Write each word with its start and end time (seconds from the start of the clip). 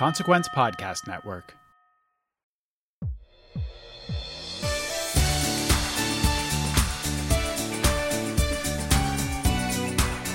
Consequence 0.00 0.48
Podcast 0.48 1.06
Network. 1.06 1.54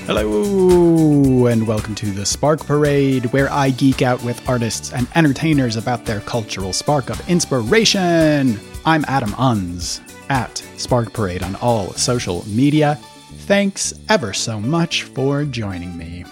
Hello, 0.06 1.48
and 1.48 1.68
welcome 1.68 1.96
to 1.96 2.12
the 2.12 2.28
Spark 2.28 2.60
Parade, 2.60 3.26
where 3.34 3.52
I 3.52 3.72
geek 3.72 4.04
out 4.04 4.24
with 4.24 4.48
artists 4.48 4.94
and 4.94 5.08
entertainers 5.16 5.78
about 5.78 6.06
their 6.06 6.20
cultural 6.20 6.72
spark 6.72 7.10
of 7.10 7.28
inspiration. 7.28 8.60
I'm 8.86 9.04
Adam 9.08 9.32
Unze, 9.32 10.00
at 10.30 10.60
Spark 10.78 11.12
Parade 11.12 11.42
on 11.42 11.56
all 11.56 11.92
social 11.94 12.48
media. 12.48 13.00
Thanks 13.48 13.96
ever 14.10 14.32
so 14.32 14.60
much 14.60 15.02
for 15.02 15.44
joining 15.44 15.98
me. 15.98 16.24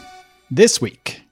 This 0.51 0.79
week, 0.79 1.22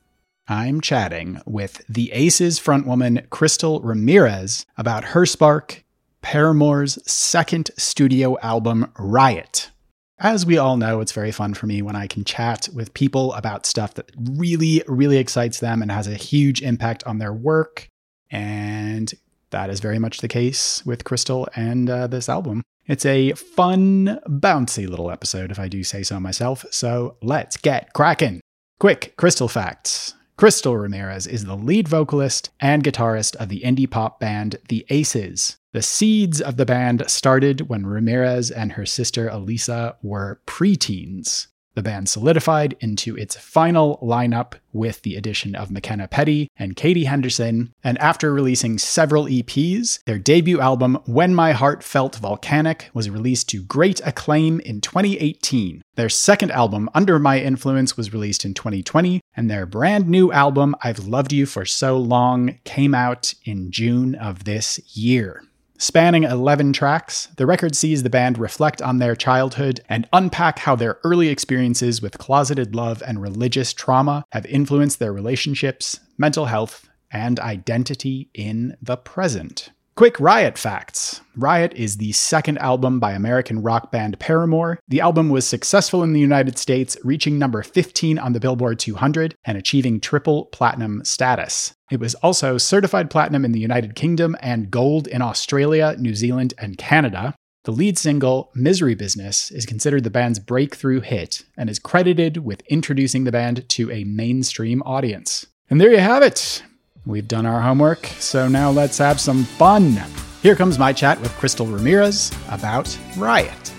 I'm 0.48 0.82
chatting 0.82 1.40
with 1.46 1.84
the 1.88 2.12
Aces 2.12 2.60
frontwoman 2.60 3.30
Cristal 3.30 3.80
Ramirez 3.82 4.66
about 4.78 5.06
her 5.06 5.26
spark, 5.26 5.84
Paramore's 6.22 7.00
second 7.10 7.72
studio 7.78 8.38
album, 8.40 8.92
Riot. 8.98 9.72
As 10.20 10.46
we 10.46 10.58
all 10.58 10.78
know, 10.78 11.02
it's 11.02 11.14
very 11.14 11.32
fun 11.32 11.54
for 11.54 11.66
me 11.66 11.82
when 11.82 11.96
I 11.96 12.06
can 12.06 12.24
chat 12.24 12.70
with 12.74 12.94
people 12.94 13.34
about 13.34 13.66
stuff 13.66 13.96
that 13.96 14.12
really, 14.16 14.84
really 14.88 15.18
excites 15.18 15.60
them 15.60 15.82
and 15.82 15.92
has 15.92 16.08
a 16.08 16.16
huge 16.16 16.62
impact 16.62 17.04
on 17.06 17.18
their 17.18 17.34
work. 17.34 17.88
And 18.30 19.12
that 19.50 19.70
is 19.70 19.80
very 19.80 20.00
much 20.00 20.20
the 20.20 20.28
case 20.28 20.86
with 20.86 21.04
Cristal 21.04 21.48
and 21.56 21.90
uh, 21.90 22.08
this 22.08 22.30
album. 22.30 22.62
It's 22.86 23.06
a 23.06 23.34
fun, 23.34 24.20
bouncy 24.28 24.88
little 24.88 25.12
episode, 25.12 25.50
if 25.50 25.60
I 25.60 25.68
do 25.68 25.84
say 25.84 26.04
so 26.04 26.20
myself. 26.20 26.66
So 26.72 27.18
let's 27.22 27.58
get 27.58 27.94
cracking. 27.94 28.42
Quick 28.80 29.16
Cristal 29.18 29.48
facts. 29.48 30.14
Cristal 30.42 30.76
Ramirez 30.76 31.28
is 31.28 31.46
the 31.46 31.56
lead 31.56 31.88
vocalist 31.88 32.50
and 32.60 32.84
guitarist 32.84 33.36
of 33.36 33.48
the 33.48 33.62
indie 33.62 33.88
pop 33.88 34.20
band 34.20 34.56
The 34.70 34.84
Aces. 34.90 35.58
The 35.72 35.84
seeds 35.84 36.42
of 36.42 36.58
the 36.58 36.66
band 36.66 37.04
started 37.06 37.70
when 37.70 37.86
Ramirez 37.86 38.50
and 38.50 38.72
her 38.72 38.88
sister 38.88 39.30
Alisa 39.30 39.98
were 40.02 40.42
preteens. 40.48 41.46
The 41.74 41.84
band 41.84 42.10
solidified 42.10 42.76
into 42.82 43.16
its 43.16 43.38
final 43.38 43.98
lineup 44.04 44.56
with 44.74 45.02
the 45.04 45.16
addition 45.16 45.56
of 45.56 45.72
McKenna 45.72 46.08
Petty 46.08 46.50
and 46.58 46.76
Katie 46.76 47.06
Henderson, 47.06 47.72
and 47.82 47.98
after 48.00 48.34
releasing 48.34 48.78
several 48.78 49.26
EPs, 49.26 50.00
their 50.06 50.20
debut 50.20 50.60
album, 50.60 50.98
When 51.06 51.34
My 51.34 51.54
Heart 51.54 51.82
Felt 51.82 52.18
Volcanic, 52.18 52.90
was 52.94 53.10
released 53.10 53.48
to 53.50 53.64
great 53.64 54.02
acclaim 54.06 54.60
in 54.62 54.82
2018. 54.82 55.82
Their 55.96 56.10
second 56.10 56.52
album, 56.52 56.90
Under 56.94 57.20
My 57.20 57.40
Influence, 57.40 57.96
was 57.96 58.14
released 58.14 58.44
in 58.44 58.54
2020, 58.54 59.22
and 59.36 59.50
their 59.50 59.66
brand 59.66 60.10
new 60.10 60.32
album, 60.32 60.76
I've 60.84 61.08
Loved 61.08 61.32
You 61.32 61.46
for 61.46 61.66
So 61.66 61.98
Long, 61.98 62.60
came 62.66 62.94
out 62.94 63.34
in 63.46 63.72
June 63.72 64.16
of 64.16 64.44
this 64.44 64.80
year. 64.96 65.44
Spanning 65.82 66.26
11 66.26 66.74
tracks, 66.74 67.28
the 67.38 67.48
record 67.48 67.76
sees 67.76 68.04
the 68.04 68.10
band 68.12 68.38
reflect 68.38 68.84
on 68.84 69.00
their 69.00 69.16
childhood 69.16 69.82
and 69.90 70.08
unpack 70.14 70.60
how 70.60 70.76
their 70.76 71.00
early 71.04 71.30
experiences 71.30 72.04
with 72.04 72.20
closeted 72.20 72.76
love 72.76 73.02
and 73.08 73.20
religious 73.20 73.74
trauma 73.74 74.24
have 74.32 74.46
influenced 74.46 75.00
their 75.00 75.12
relationships, 75.12 76.00
mental 76.20 76.46
health, 76.46 76.88
and 77.12 77.40
identity 77.40 78.30
in 78.36 78.78
the 78.80 78.96
present. 78.96 79.72
Quick 79.96 80.20
Riot 80.22 80.58
facts. 80.58 81.20
Riot 81.36 81.74
is 81.74 81.98
the 81.98 82.14
second 82.14 82.58
album 82.60 83.00
by 83.00 83.12
American 83.12 83.62
rock 83.62 83.92
band 83.92 84.18
Paramore. 84.20 84.80
The 84.88 85.02
album 85.02 85.30
was 85.30 85.46
successful 85.46 86.02
in 86.02 86.14
the 86.14 86.20
United 86.20 86.58
States, 86.58 86.96
reaching 87.04 87.38
number 87.38 87.62
15 87.62 88.18
on 88.18 88.32
the 88.32 88.40
Billboard 88.40 88.80
200 88.80 89.36
and 89.44 89.58
achieving 89.58 90.00
triple 90.00 90.46
platinum 90.46 91.04
status. 91.04 91.74
It 91.92 92.00
was 92.00 92.16
also 92.16 92.58
certified 92.58 93.10
platinum 93.10 93.44
in 93.44 93.52
the 93.52 93.60
United 93.60 93.96
Kingdom 93.96 94.38
and 94.40 94.72
gold 94.72 95.08
in 95.08 95.22
Australia, 95.22 95.96
New 96.00 96.16
Zealand, 96.16 96.54
and 96.58 96.78
Canada. 96.78 97.36
The 97.66 97.72
lead 97.72 97.98
single, 97.98 98.50
Misery 98.56 98.96
Business, 98.96 99.52
is 99.52 99.66
considered 99.66 100.06
the 100.06 100.10
band's 100.10 100.40
breakthrough 100.40 101.02
hit 101.02 101.44
and 101.58 101.70
is 101.70 101.80
credited 101.80 102.38
with 102.38 102.64
introducing 102.70 103.26
the 103.26 103.32
band 103.32 103.68
to 103.70 103.92
a 103.92 104.06
mainstream 104.06 104.82
audience. 104.84 105.46
And 105.70 105.82
there 105.82 105.92
you 105.92 106.00
have 106.00 106.24
it. 106.24 106.64
We've 107.04 107.28
done 107.28 107.48
our 107.48 107.60
homework, 107.60 108.06
so 108.06 108.48
now 108.48 108.70
let's 108.70 109.00
have 109.00 109.20
some 109.20 109.44
fun. 109.44 110.00
Here 110.44 110.56
comes 110.56 110.78
my 110.78 110.94
chat 110.94 111.20
with 111.20 111.32
Cristal 111.34 111.66
Ramirez 111.66 112.32
about 112.50 112.96
Riot. 113.18 113.74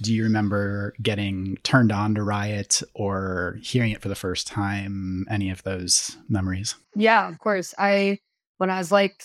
Do 0.00 0.14
you 0.14 0.22
remember 0.22 0.94
getting 1.02 1.58
turned 1.64 1.90
on 1.90 2.14
to 2.14 2.22
Riot 2.22 2.82
or 2.94 3.58
hearing 3.60 3.90
it 3.90 4.00
for 4.00 4.08
the 4.08 4.14
first 4.14 4.46
time? 4.46 5.26
Any 5.28 5.50
of 5.50 5.64
those 5.64 6.16
memories? 6.28 6.76
Yeah, 6.94 7.28
of 7.28 7.40
course. 7.40 7.74
I, 7.76 8.20
when 8.58 8.70
I 8.70 8.78
was 8.78 8.92
like 8.92 9.20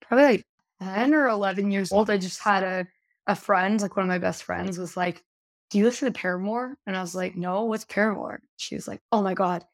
probably 0.00 0.26
like 0.26 0.46
10 0.80 1.12
or 1.12 1.26
11 1.26 1.72
years 1.72 1.90
old, 1.90 2.08
I 2.08 2.18
just 2.18 2.40
had 2.40 2.62
a 2.62 2.86
a 3.26 3.34
friend, 3.34 3.80
like 3.80 3.96
one 3.96 4.04
of 4.04 4.08
my 4.08 4.18
best 4.18 4.42
friends, 4.42 4.78
was 4.78 4.96
like, 4.96 5.22
Do 5.70 5.78
you 5.78 5.84
listen 5.84 6.12
to 6.12 6.18
Paramore? 6.18 6.76
And 6.86 6.96
I 6.96 7.00
was 7.00 7.14
like, 7.14 7.36
No, 7.36 7.64
what's 7.64 7.84
Paramore? 7.84 8.40
She 8.56 8.74
was 8.74 8.86
like, 8.86 9.00
Oh 9.12 9.22
my 9.22 9.34
God, 9.34 9.64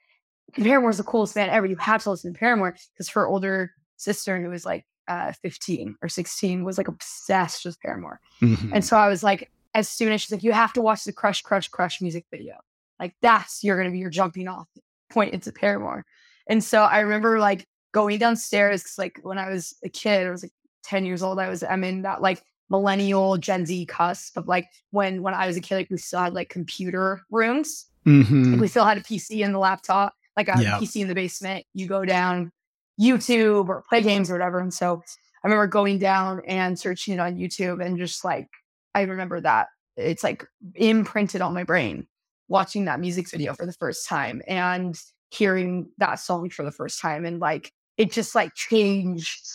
Paramore's 0.55 0.99
the 0.99 1.05
coolest 1.05 1.35
band 1.35 1.51
ever. 1.51 1.67
You 1.67 1.77
have 1.77 2.03
to 2.05 2.11
listen 2.11 2.33
to 2.33 2.39
Paramore 2.39 2.77
because 2.93 3.09
her 3.11 3.27
older 3.27 3.73
sister, 3.97 4.41
who 4.41 4.51
was 4.51 4.65
like 4.65 4.85
uh, 5.09 5.33
15 5.43 5.97
or 6.03 6.09
16, 6.09 6.65
was 6.65 6.79
like 6.79 6.89
obsessed 6.89 7.65
with 7.65 7.81
Paramore. 7.81 8.21
Mm-hmm. 8.43 8.73
And 8.75 8.85
so 8.85 8.97
I 8.97 9.09
was 9.09 9.23
like, 9.23 9.51
as 9.75 9.89
soon 9.89 10.13
as 10.13 10.23
she's 10.23 10.33
like, 10.33 10.43
You 10.43 10.53
have 10.53 10.73
to 10.75 10.83
watch 10.83 11.05
the 11.05 11.13
Crush, 11.13 11.43
Crush, 11.43 11.69
Crush 11.69 12.01
music 12.01 12.27
video. 12.31 12.55
Like, 12.99 13.15
that's 13.23 13.65
you're 13.65 13.77
going 13.77 13.89
to 13.89 13.93
be 13.93 13.99
your 13.99 14.11
jumping 14.11 14.49
off 14.49 14.69
point 15.11 15.33
into 15.33 15.53
Paramore. 15.53 16.05
And 16.49 16.63
so 16.63 16.83
I 16.83 17.01
remember 17.01 17.39
like 17.39 17.67
going 17.93 18.19
downstairs 18.19 18.83
because, 18.83 18.99
like, 18.99 19.21
when 19.23 19.39
I 19.39 19.49
was 19.49 19.75
a 19.85 19.89
kid, 19.89 20.27
I 20.27 20.31
was 20.31 20.43
like 20.43 20.53
10 20.85 21.05
years 21.05 21.23
old, 21.23 21.39
I 21.39 21.49
was, 21.49 21.63
I'm 21.63 21.85
in 21.85 22.03
that 22.03 22.21
like 22.21 22.43
millennial 22.71 23.37
Gen 23.37 23.67
Z 23.67 23.87
cusp 23.87 24.37
of 24.37 24.49
like 24.49 24.69
when 24.91 25.23
when 25.23 25.35
I 25.35 25.47
was 25.47 25.57
a 25.57 25.61
kid, 25.61 25.75
like 25.77 25.91
we 25.91 25.97
still 25.99 26.21
had 26.21 26.35
like 26.35 26.49
computer 26.49 27.23
rooms. 27.31 27.87
Mm-hmm. 28.07 28.53
Like 28.53 28.61
we 28.61 28.69
still 28.69 28.85
had 28.85 28.97
a 28.97 29.03
PC 29.03 29.41
in 29.41 29.53
the 29.53 29.59
laptop, 29.59 30.15
like 30.37 30.49
a 30.49 30.61
yep. 30.61 30.81
PC 30.81 31.03
in 31.03 31.09
the 31.09 31.15
basement. 31.15 31.67
You 31.75 31.87
go 31.87 32.05
down 32.05 32.53
YouTube 33.01 33.69
or 33.69 33.85
play 33.89 34.03
games 34.03 34.31
or 34.31 34.35
whatever. 34.35 34.61
And 34.61 34.73
so 34.73 35.03
I 35.43 35.47
remember 35.47 35.67
going 35.67 35.99
down 35.99 36.43
and 36.47 36.79
searching 36.79 37.15
it 37.15 37.21
on 37.21 37.37
YouTube 37.37 37.85
and 37.85 37.99
just 37.99 38.25
like 38.25 38.49
I 38.95 39.03
remember 39.03 39.41
that 39.41 39.69
it's 39.97 40.25
like 40.25 40.47
imprinted 40.75 41.41
on 41.41 41.55
my 41.55 41.65
brain 41.65 42.07
watching 42.49 42.85
that 42.87 43.01
music 43.01 43.31
video 43.31 43.55
for 43.55 43.67
the 43.67 43.73
first 43.73 44.09
time 44.09 44.43
and 44.47 45.01
hearing 45.31 45.89
that 45.99 46.17
song 46.17 46.51
for 46.51 46.65
the 46.65 46.73
first 46.73 47.01
time 47.01 47.25
and 47.25 47.39
like 47.41 47.73
it 47.97 48.11
just 48.11 48.35
like 48.35 48.55
changed 48.55 49.47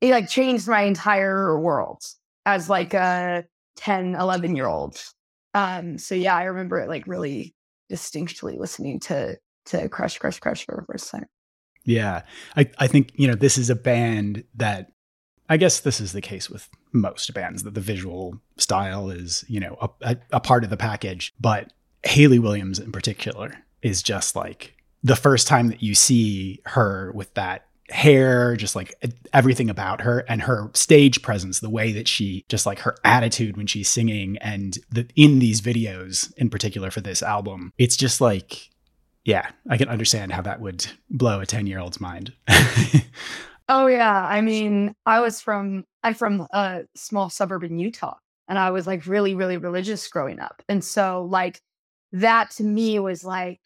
it 0.00 0.10
like 0.10 0.28
changed 0.28 0.66
my 0.66 0.82
entire 0.82 1.58
world 1.60 2.02
as 2.46 2.68
like 2.68 2.94
a 2.94 3.44
10, 3.76 4.14
11 4.14 4.56
year 4.56 4.66
old. 4.66 5.02
Um, 5.54 5.98
so 5.98 6.14
yeah, 6.14 6.34
I 6.34 6.44
remember 6.44 6.80
it 6.80 6.88
like 6.88 7.06
really 7.06 7.54
distinctly 7.88 8.58
listening 8.58 9.00
to 9.00 9.38
to 9.66 9.88
Crush, 9.88 10.18
Crush, 10.18 10.40
Crush 10.40 10.66
for 10.66 10.76
the 10.76 10.92
first 10.92 11.10
time. 11.10 11.26
Yeah. 11.84 12.22
I, 12.56 12.70
I 12.78 12.86
think, 12.86 13.12
you 13.14 13.26
know, 13.26 13.34
this 13.34 13.58
is 13.58 13.70
a 13.70 13.74
band 13.74 14.44
that 14.54 14.92
I 15.48 15.56
guess 15.56 15.80
this 15.80 16.00
is 16.00 16.12
the 16.12 16.20
case 16.20 16.48
with 16.48 16.68
most 16.92 17.32
bands 17.34 17.62
that 17.62 17.74
the 17.74 17.80
visual 17.80 18.40
style 18.56 19.10
is, 19.10 19.44
you 19.48 19.60
know, 19.60 19.76
a, 19.80 19.88
a, 20.02 20.16
a 20.32 20.40
part 20.40 20.64
of 20.64 20.70
the 20.70 20.76
package. 20.76 21.32
But 21.38 21.72
Hayley 22.02 22.38
Williams 22.38 22.78
in 22.78 22.92
particular 22.92 23.54
is 23.82 24.02
just 24.02 24.34
like 24.34 24.76
the 25.02 25.16
first 25.16 25.46
time 25.46 25.68
that 25.68 25.82
you 25.82 25.94
see 25.94 26.62
her 26.66 27.12
with 27.14 27.32
that 27.34 27.66
hair, 27.90 28.56
just 28.56 28.74
like 28.74 28.94
everything 29.32 29.68
about 29.68 30.00
her 30.00 30.24
and 30.28 30.42
her 30.42 30.70
stage 30.74 31.22
presence, 31.22 31.60
the 31.60 31.70
way 31.70 31.92
that 31.92 32.08
she 32.08 32.44
just 32.48 32.66
like 32.66 32.80
her 32.80 32.96
attitude 33.04 33.56
when 33.56 33.66
she's 33.66 33.88
singing 33.88 34.38
and 34.38 34.78
the 34.90 35.06
in 35.16 35.38
these 35.38 35.60
videos 35.60 36.32
in 36.36 36.50
particular 36.50 36.90
for 36.90 37.00
this 37.00 37.22
album, 37.22 37.72
it's 37.78 37.96
just 37.96 38.20
like 38.20 38.70
yeah, 39.24 39.50
I 39.68 39.78
can 39.78 39.88
understand 39.88 40.32
how 40.32 40.42
that 40.42 40.60
would 40.60 40.86
blow 41.10 41.40
a 41.40 41.46
10 41.46 41.66
year 41.66 41.78
old's 41.78 42.00
mind. 42.00 42.32
oh, 43.68 43.86
yeah. 43.86 44.24
I 44.26 44.40
mean, 44.40 44.94
I 45.06 45.20
was 45.20 45.40
from, 45.40 45.84
I'm 46.02 46.14
from 46.14 46.46
a 46.52 46.82
small 46.94 47.30
suburb 47.30 47.64
in 47.64 47.78
Utah 47.78 48.16
and 48.48 48.58
I 48.58 48.70
was 48.70 48.86
like 48.86 49.06
really, 49.06 49.34
really 49.34 49.56
religious 49.56 50.06
growing 50.08 50.40
up. 50.40 50.62
And 50.68 50.84
so, 50.84 51.26
like, 51.30 51.60
that 52.12 52.50
to 52.52 52.62
me 52.62 52.98
was 52.98 53.24
like 53.24 53.60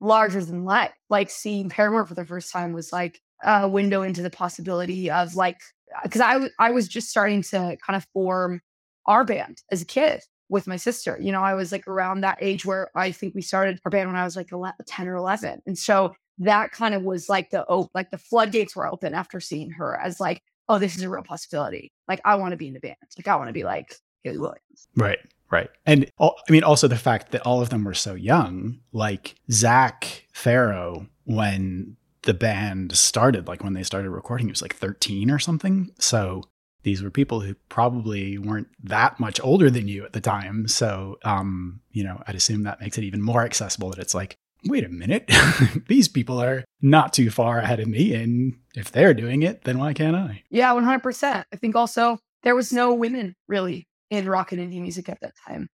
larger 0.00 0.42
than 0.42 0.64
life. 0.64 0.92
Like, 1.10 1.28
seeing 1.28 1.68
Paramore 1.68 2.06
for 2.06 2.14
the 2.14 2.24
first 2.24 2.50
time 2.50 2.72
was 2.72 2.92
like 2.92 3.20
a 3.42 3.68
window 3.68 4.02
into 4.02 4.22
the 4.22 4.30
possibility 4.30 5.10
of 5.10 5.34
like, 5.34 5.60
uh, 5.94 6.00
because 6.04 6.20
I, 6.20 6.48
I 6.58 6.70
was 6.70 6.88
just 6.88 7.08
starting 7.08 7.42
to 7.42 7.76
kind 7.84 7.96
of 7.96 8.06
form 8.12 8.60
our 9.06 9.24
band 9.24 9.62
as 9.70 9.82
a 9.82 9.86
kid 9.86 10.22
with 10.48 10.66
my 10.66 10.76
sister. 10.76 11.18
You 11.20 11.32
know, 11.32 11.42
I 11.42 11.54
was 11.54 11.72
like 11.72 11.86
around 11.86 12.22
that 12.22 12.38
age 12.40 12.64
where 12.64 12.90
I 12.94 13.12
think 13.12 13.34
we 13.34 13.42
started 13.42 13.80
our 13.84 13.90
band 13.90 14.08
when 14.08 14.16
I 14.16 14.24
was 14.24 14.36
like 14.36 14.52
11, 14.52 14.76
10 14.86 15.08
or 15.08 15.16
11. 15.16 15.62
And 15.66 15.78
so 15.78 16.14
that 16.38 16.72
kind 16.72 16.94
of 16.94 17.02
was 17.02 17.28
like 17.28 17.50
the 17.50 17.64
oh, 17.68 17.88
like 17.94 18.10
the 18.10 18.18
floodgates 18.18 18.76
were 18.76 18.86
open 18.86 19.14
after 19.14 19.40
seeing 19.40 19.70
her 19.70 19.98
as 20.00 20.20
like, 20.20 20.42
oh, 20.68 20.78
this 20.78 20.96
is 20.96 21.02
a 21.02 21.08
real 21.08 21.22
possibility. 21.22 21.92
Like 22.06 22.20
I 22.24 22.36
want 22.36 22.52
to 22.52 22.56
be 22.56 22.68
in 22.68 22.76
a 22.76 22.80
band. 22.80 22.96
Like 23.18 23.28
I 23.28 23.36
want 23.36 23.48
to 23.48 23.54
be 23.54 23.64
like 23.64 23.94
Hayley 24.24 24.38
Williams. 24.38 24.88
Right. 24.96 25.18
Right. 25.50 25.70
And 25.86 26.10
I 26.20 26.30
mean, 26.50 26.62
also 26.62 26.88
the 26.88 26.96
fact 26.96 27.32
that 27.32 27.40
all 27.42 27.62
of 27.62 27.70
them 27.70 27.84
were 27.84 27.94
so 27.94 28.14
young, 28.14 28.80
like 28.92 29.36
Zac 29.50 30.26
Farro, 30.34 31.08
when 31.24 31.96
the 32.22 32.34
band 32.34 32.96
started, 32.96 33.46
like 33.46 33.62
when 33.62 33.74
they 33.74 33.82
started 33.82 34.10
recording, 34.10 34.48
it 34.48 34.52
was 34.52 34.62
like 34.62 34.74
13 34.74 35.30
or 35.30 35.38
something. 35.38 35.90
So 35.98 36.42
these 36.82 37.02
were 37.02 37.10
people 37.10 37.40
who 37.40 37.54
probably 37.68 38.38
weren't 38.38 38.68
that 38.82 39.18
much 39.18 39.40
older 39.42 39.70
than 39.70 39.88
you 39.88 40.04
at 40.04 40.12
the 40.12 40.20
time. 40.20 40.68
So, 40.68 41.18
um, 41.24 41.80
you 41.90 42.04
know, 42.04 42.22
I'd 42.26 42.34
assume 42.34 42.62
that 42.62 42.80
makes 42.80 42.98
it 42.98 43.04
even 43.04 43.22
more 43.22 43.44
accessible 43.44 43.90
that 43.90 43.98
it's 43.98 44.14
like, 44.14 44.36
wait 44.64 44.84
a 44.84 44.88
minute, 44.88 45.30
these 45.88 46.08
people 46.08 46.40
are 46.42 46.64
not 46.80 47.12
too 47.12 47.30
far 47.30 47.58
ahead 47.58 47.80
of 47.80 47.88
me. 47.88 48.14
And 48.14 48.58
if 48.74 48.90
they're 48.90 49.14
doing 49.14 49.42
it, 49.42 49.64
then 49.64 49.78
why 49.78 49.92
can't 49.92 50.16
I? 50.16 50.42
Yeah, 50.50 50.72
100%. 50.72 51.44
I 51.52 51.56
think 51.56 51.76
also 51.76 52.18
there 52.42 52.56
was 52.56 52.72
no 52.72 52.94
women 52.94 53.34
really 53.46 53.86
in 54.10 54.28
rock 54.28 54.52
and 54.52 54.60
indie 54.60 54.80
music 54.80 55.08
at 55.08 55.20
that 55.20 55.34
time. 55.46 55.68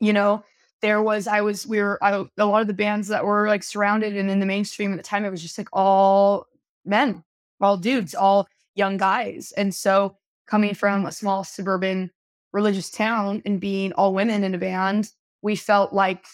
You 0.00 0.12
know, 0.12 0.44
there 0.80 1.02
was, 1.02 1.26
I 1.26 1.40
was, 1.40 1.66
we 1.66 1.80
were, 1.80 2.02
I, 2.02 2.24
a 2.36 2.46
lot 2.46 2.62
of 2.62 2.66
the 2.66 2.74
bands 2.74 3.08
that 3.08 3.24
were 3.24 3.48
like 3.48 3.62
surrounded 3.62 4.16
and 4.16 4.30
in 4.30 4.40
the 4.40 4.46
mainstream 4.46 4.92
at 4.92 4.96
the 4.96 5.02
time, 5.02 5.24
it 5.24 5.30
was 5.30 5.42
just 5.42 5.58
like 5.58 5.68
all 5.72 6.46
men, 6.84 7.24
all 7.60 7.76
dudes, 7.76 8.14
all 8.14 8.48
young 8.74 8.96
guys. 8.96 9.52
And 9.56 9.74
so 9.74 10.16
coming 10.46 10.74
from 10.74 11.04
a 11.04 11.12
small 11.12 11.44
suburban 11.44 12.10
religious 12.52 12.90
town 12.90 13.42
and 13.44 13.60
being 13.60 13.92
all 13.92 14.14
women 14.14 14.44
in 14.44 14.54
a 14.54 14.58
band, 14.58 15.10
we 15.42 15.56
felt 15.56 15.92
like, 15.92 16.24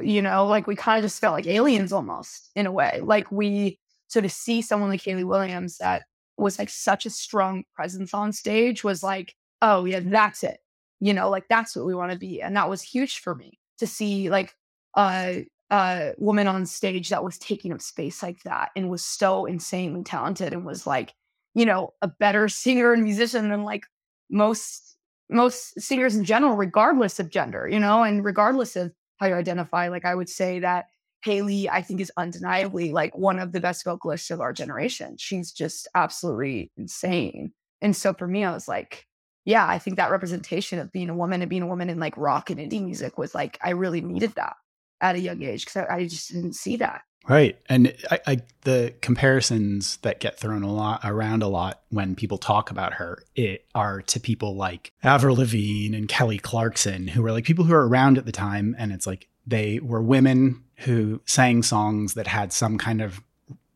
you 0.00 0.22
know, 0.22 0.46
like 0.46 0.66
we 0.66 0.76
kind 0.76 0.98
of 0.98 1.04
just 1.04 1.20
felt 1.20 1.34
like 1.34 1.46
aliens 1.46 1.92
almost 1.92 2.50
in 2.56 2.66
a 2.66 2.72
way. 2.72 3.00
Like 3.02 3.30
we 3.30 3.78
so 4.08 4.20
to 4.20 4.28
see 4.28 4.60
someone 4.60 4.90
like 4.90 5.02
Hayley 5.02 5.24
Williams 5.24 5.78
that 5.78 6.02
was 6.36 6.58
like 6.58 6.68
such 6.68 7.06
a 7.06 7.10
strong 7.10 7.62
presence 7.74 8.12
on 8.12 8.32
stage 8.32 8.82
was 8.82 9.02
like, 9.02 9.34
oh 9.62 9.84
yeah, 9.84 10.00
that's 10.02 10.42
it. 10.42 10.58
You 10.98 11.14
know, 11.14 11.30
like 11.30 11.44
that's 11.48 11.76
what 11.76 11.86
we 11.86 11.94
want 11.94 12.10
to 12.12 12.18
be. 12.18 12.42
And 12.42 12.56
that 12.56 12.68
was 12.68 12.82
huge 12.82 13.20
for 13.20 13.34
me 13.34 13.59
to 13.80 13.86
see 13.86 14.30
like 14.30 14.54
a, 14.96 15.44
a 15.70 16.12
woman 16.18 16.46
on 16.46 16.64
stage 16.66 17.10
that 17.10 17.24
was 17.24 17.38
taking 17.38 17.72
up 17.72 17.82
space 17.82 18.22
like 18.22 18.42
that 18.44 18.70
and 18.76 18.88
was 18.88 19.04
so 19.04 19.44
insanely 19.44 20.02
talented 20.04 20.52
and 20.52 20.64
was 20.64 20.86
like 20.86 21.12
you 21.54 21.66
know, 21.66 21.92
a 22.02 22.08
better 22.08 22.48
singer 22.48 22.92
and 22.92 23.02
musician 23.02 23.48
than 23.48 23.64
like 23.64 23.84
most 24.30 24.96
most 25.32 25.80
singers 25.80 26.16
in 26.16 26.24
general, 26.24 26.56
regardless 26.56 27.20
of 27.20 27.30
gender, 27.30 27.68
you 27.68 27.78
know, 27.78 28.02
and 28.02 28.24
regardless 28.24 28.74
of 28.74 28.92
how 29.18 29.26
you 29.26 29.34
identify. 29.34 29.86
Like 29.86 30.04
I 30.04 30.14
would 30.14 30.28
say 30.28 30.58
that 30.58 30.86
Hayley, 31.22 31.68
I 31.70 31.82
think, 31.82 32.00
is 32.00 32.10
undeniably 32.16 32.90
like 32.90 33.16
one 33.16 33.38
of 33.38 33.52
the 33.52 33.60
best 33.60 33.84
vocalists 33.84 34.32
of 34.32 34.40
our 34.40 34.52
generation. 34.52 35.16
She's 35.18 35.52
just 35.52 35.86
absolutely 35.94 36.72
insane. 36.76 37.52
And 37.80 37.94
so 37.94 38.12
for 38.12 38.26
me, 38.26 38.42
I 38.42 38.52
was 38.52 38.66
like, 38.66 39.06
yeah, 39.44 39.66
I 39.66 39.78
think 39.78 39.96
that 39.96 40.10
representation 40.10 40.78
of 40.78 40.92
being 40.92 41.10
a 41.10 41.14
woman 41.14 41.42
and 41.42 41.48
being 41.48 41.62
a 41.62 41.66
woman 41.66 41.88
in 41.88 41.98
like 41.98 42.16
rock 42.16 42.50
and 42.50 42.60
indie 42.60 42.84
music 42.84 43.18
was 43.18 43.34
like, 43.34 43.58
I 43.62 43.70
really 43.70 44.00
needed 44.00 44.34
that 44.34 44.56
at 45.00 45.16
a 45.16 45.20
young 45.20 45.42
age 45.42 45.64
because 45.64 45.84
I, 45.88 45.96
I 45.96 46.06
just 46.06 46.32
didn't 46.32 46.54
see 46.54 46.76
that. 46.76 47.02
Right. 47.28 47.58
And 47.68 47.94
I, 48.10 48.20
I, 48.26 48.38
the 48.62 48.94
comparisons 49.02 49.98
that 49.98 50.20
get 50.20 50.38
thrown 50.38 50.62
a 50.62 50.72
lot 50.72 51.00
around 51.04 51.42
a 51.42 51.48
lot 51.48 51.82
when 51.90 52.14
people 52.14 52.38
talk 52.38 52.70
about 52.70 52.94
her 52.94 53.22
it 53.34 53.66
are 53.74 54.00
to 54.02 54.20
people 54.20 54.56
like 54.56 54.92
Avril 55.02 55.36
Lavigne 55.36 55.94
and 55.94 56.08
Kelly 56.08 56.38
Clarkson, 56.38 57.08
who 57.08 57.22
were 57.22 57.32
like 57.32 57.44
people 57.44 57.64
who 57.64 57.72
were 57.72 57.86
around 57.86 58.16
at 58.16 58.24
the 58.24 58.32
time. 58.32 58.74
And 58.78 58.90
it's 58.90 59.06
like 59.06 59.28
they 59.46 59.80
were 59.80 60.02
women 60.02 60.64
who 60.76 61.20
sang 61.26 61.62
songs 61.62 62.14
that 62.14 62.26
had 62.26 62.52
some 62.52 62.78
kind 62.78 63.02
of 63.02 63.22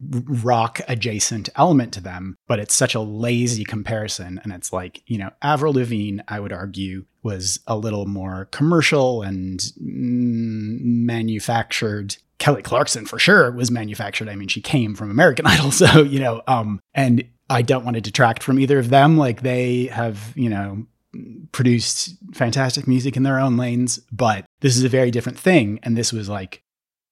rock 0.01 0.81
adjacent 0.89 1.49
element 1.57 1.93
to 1.95 2.01
them, 2.01 2.37
but 2.47 2.59
it's 2.59 2.75
such 2.75 2.95
a 2.95 3.01
lazy 3.01 3.65
comparison. 3.65 4.41
And 4.43 4.53
it's 4.53 4.73
like, 4.73 5.03
you 5.07 5.19
know, 5.19 5.31
Avril 5.43 5.75
Lavigne, 5.75 6.21
I 6.29 6.41
would 6.41 6.53
argue, 6.53 7.05
was 7.23 7.61
a 7.67 7.77
little 7.77 8.07
more 8.07 8.49
commercial 8.51 9.23
and 9.23 9.63
manufactured 9.79 12.17
Kelly 12.39 12.63
Clarkson 12.63 13.07
for 13.07 13.19
sure 13.19 13.51
was 13.53 13.71
manufactured. 13.71 14.29
I 14.29 14.37
mean, 14.37 14.49
she 14.49 14.61
came 14.61 14.95
from 14.95 15.11
American 15.11 15.47
Idol, 15.47 15.71
so 15.71 16.03
you 16.03 16.21
know, 16.21 16.43
um, 16.47 16.81
and 16.95 17.25
I 17.49 17.63
don't 17.63 17.85
want 17.85 17.95
to 17.95 18.01
detract 18.01 18.43
from 18.43 18.59
either 18.59 18.79
of 18.79 18.91
them. 18.91 19.17
Like 19.17 19.43
they 19.43 19.87
have, 19.87 20.33
you 20.35 20.49
know, 20.49 20.87
produced 21.53 22.17
fantastic 22.35 22.89
music 22.89 23.17
in 23.17 23.23
their 23.23 23.39
own 23.39 23.57
lanes, 23.57 23.99
but 24.11 24.45
this 24.61 24.77
is 24.77 24.85
a 24.85 24.89
very 24.89 25.11
different 25.11 25.39
thing. 25.39 25.79
And 25.83 25.97
this 25.97 26.13
was 26.13 26.29
like 26.29 26.63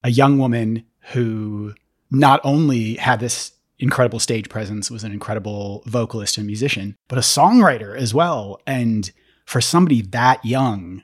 a 0.02 0.10
young 0.10 0.38
woman 0.38 0.84
who 1.12 1.74
not 2.12 2.40
only 2.44 2.94
had 2.94 3.20
this 3.20 3.52
incredible 3.78 4.20
stage 4.20 4.48
presence, 4.48 4.90
was 4.90 5.02
an 5.02 5.12
incredible 5.12 5.82
vocalist 5.86 6.38
and 6.38 6.46
musician, 6.46 6.96
but 7.08 7.18
a 7.18 7.22
songwriter 7.22 7.96
as 7.96 8.14
well. 8.14 8.60
And 8.66 9.10
for 9.44 9.60
somebody 9.60 10.02
that 10.02 10.44
young 10.44 11.02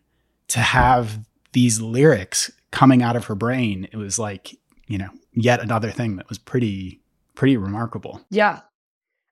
to 0.48 0.60
have 0.60 1.20
these 1.52 1.80
lyrics 1.80 2.52
coming 2.70 3.02
out 3.02 3.16
of 3.16 3.24
her 3.24 3.34
brain, 3.34 3.88
it 3.92 3.96
was 3.96 4.18
like, 4.18 4.56
you 4.86 4.98
know, 4.98 5.08
yet 5.32 5.60
another 5.60 5.90
thing 5.90 6.16
that 6.16 6.28
was 6.28 6.38
pretty, 6.38 7.00
pretty 7.34 7.56
remarkable. 7.56 8.20
Yeah, 8.30 8.60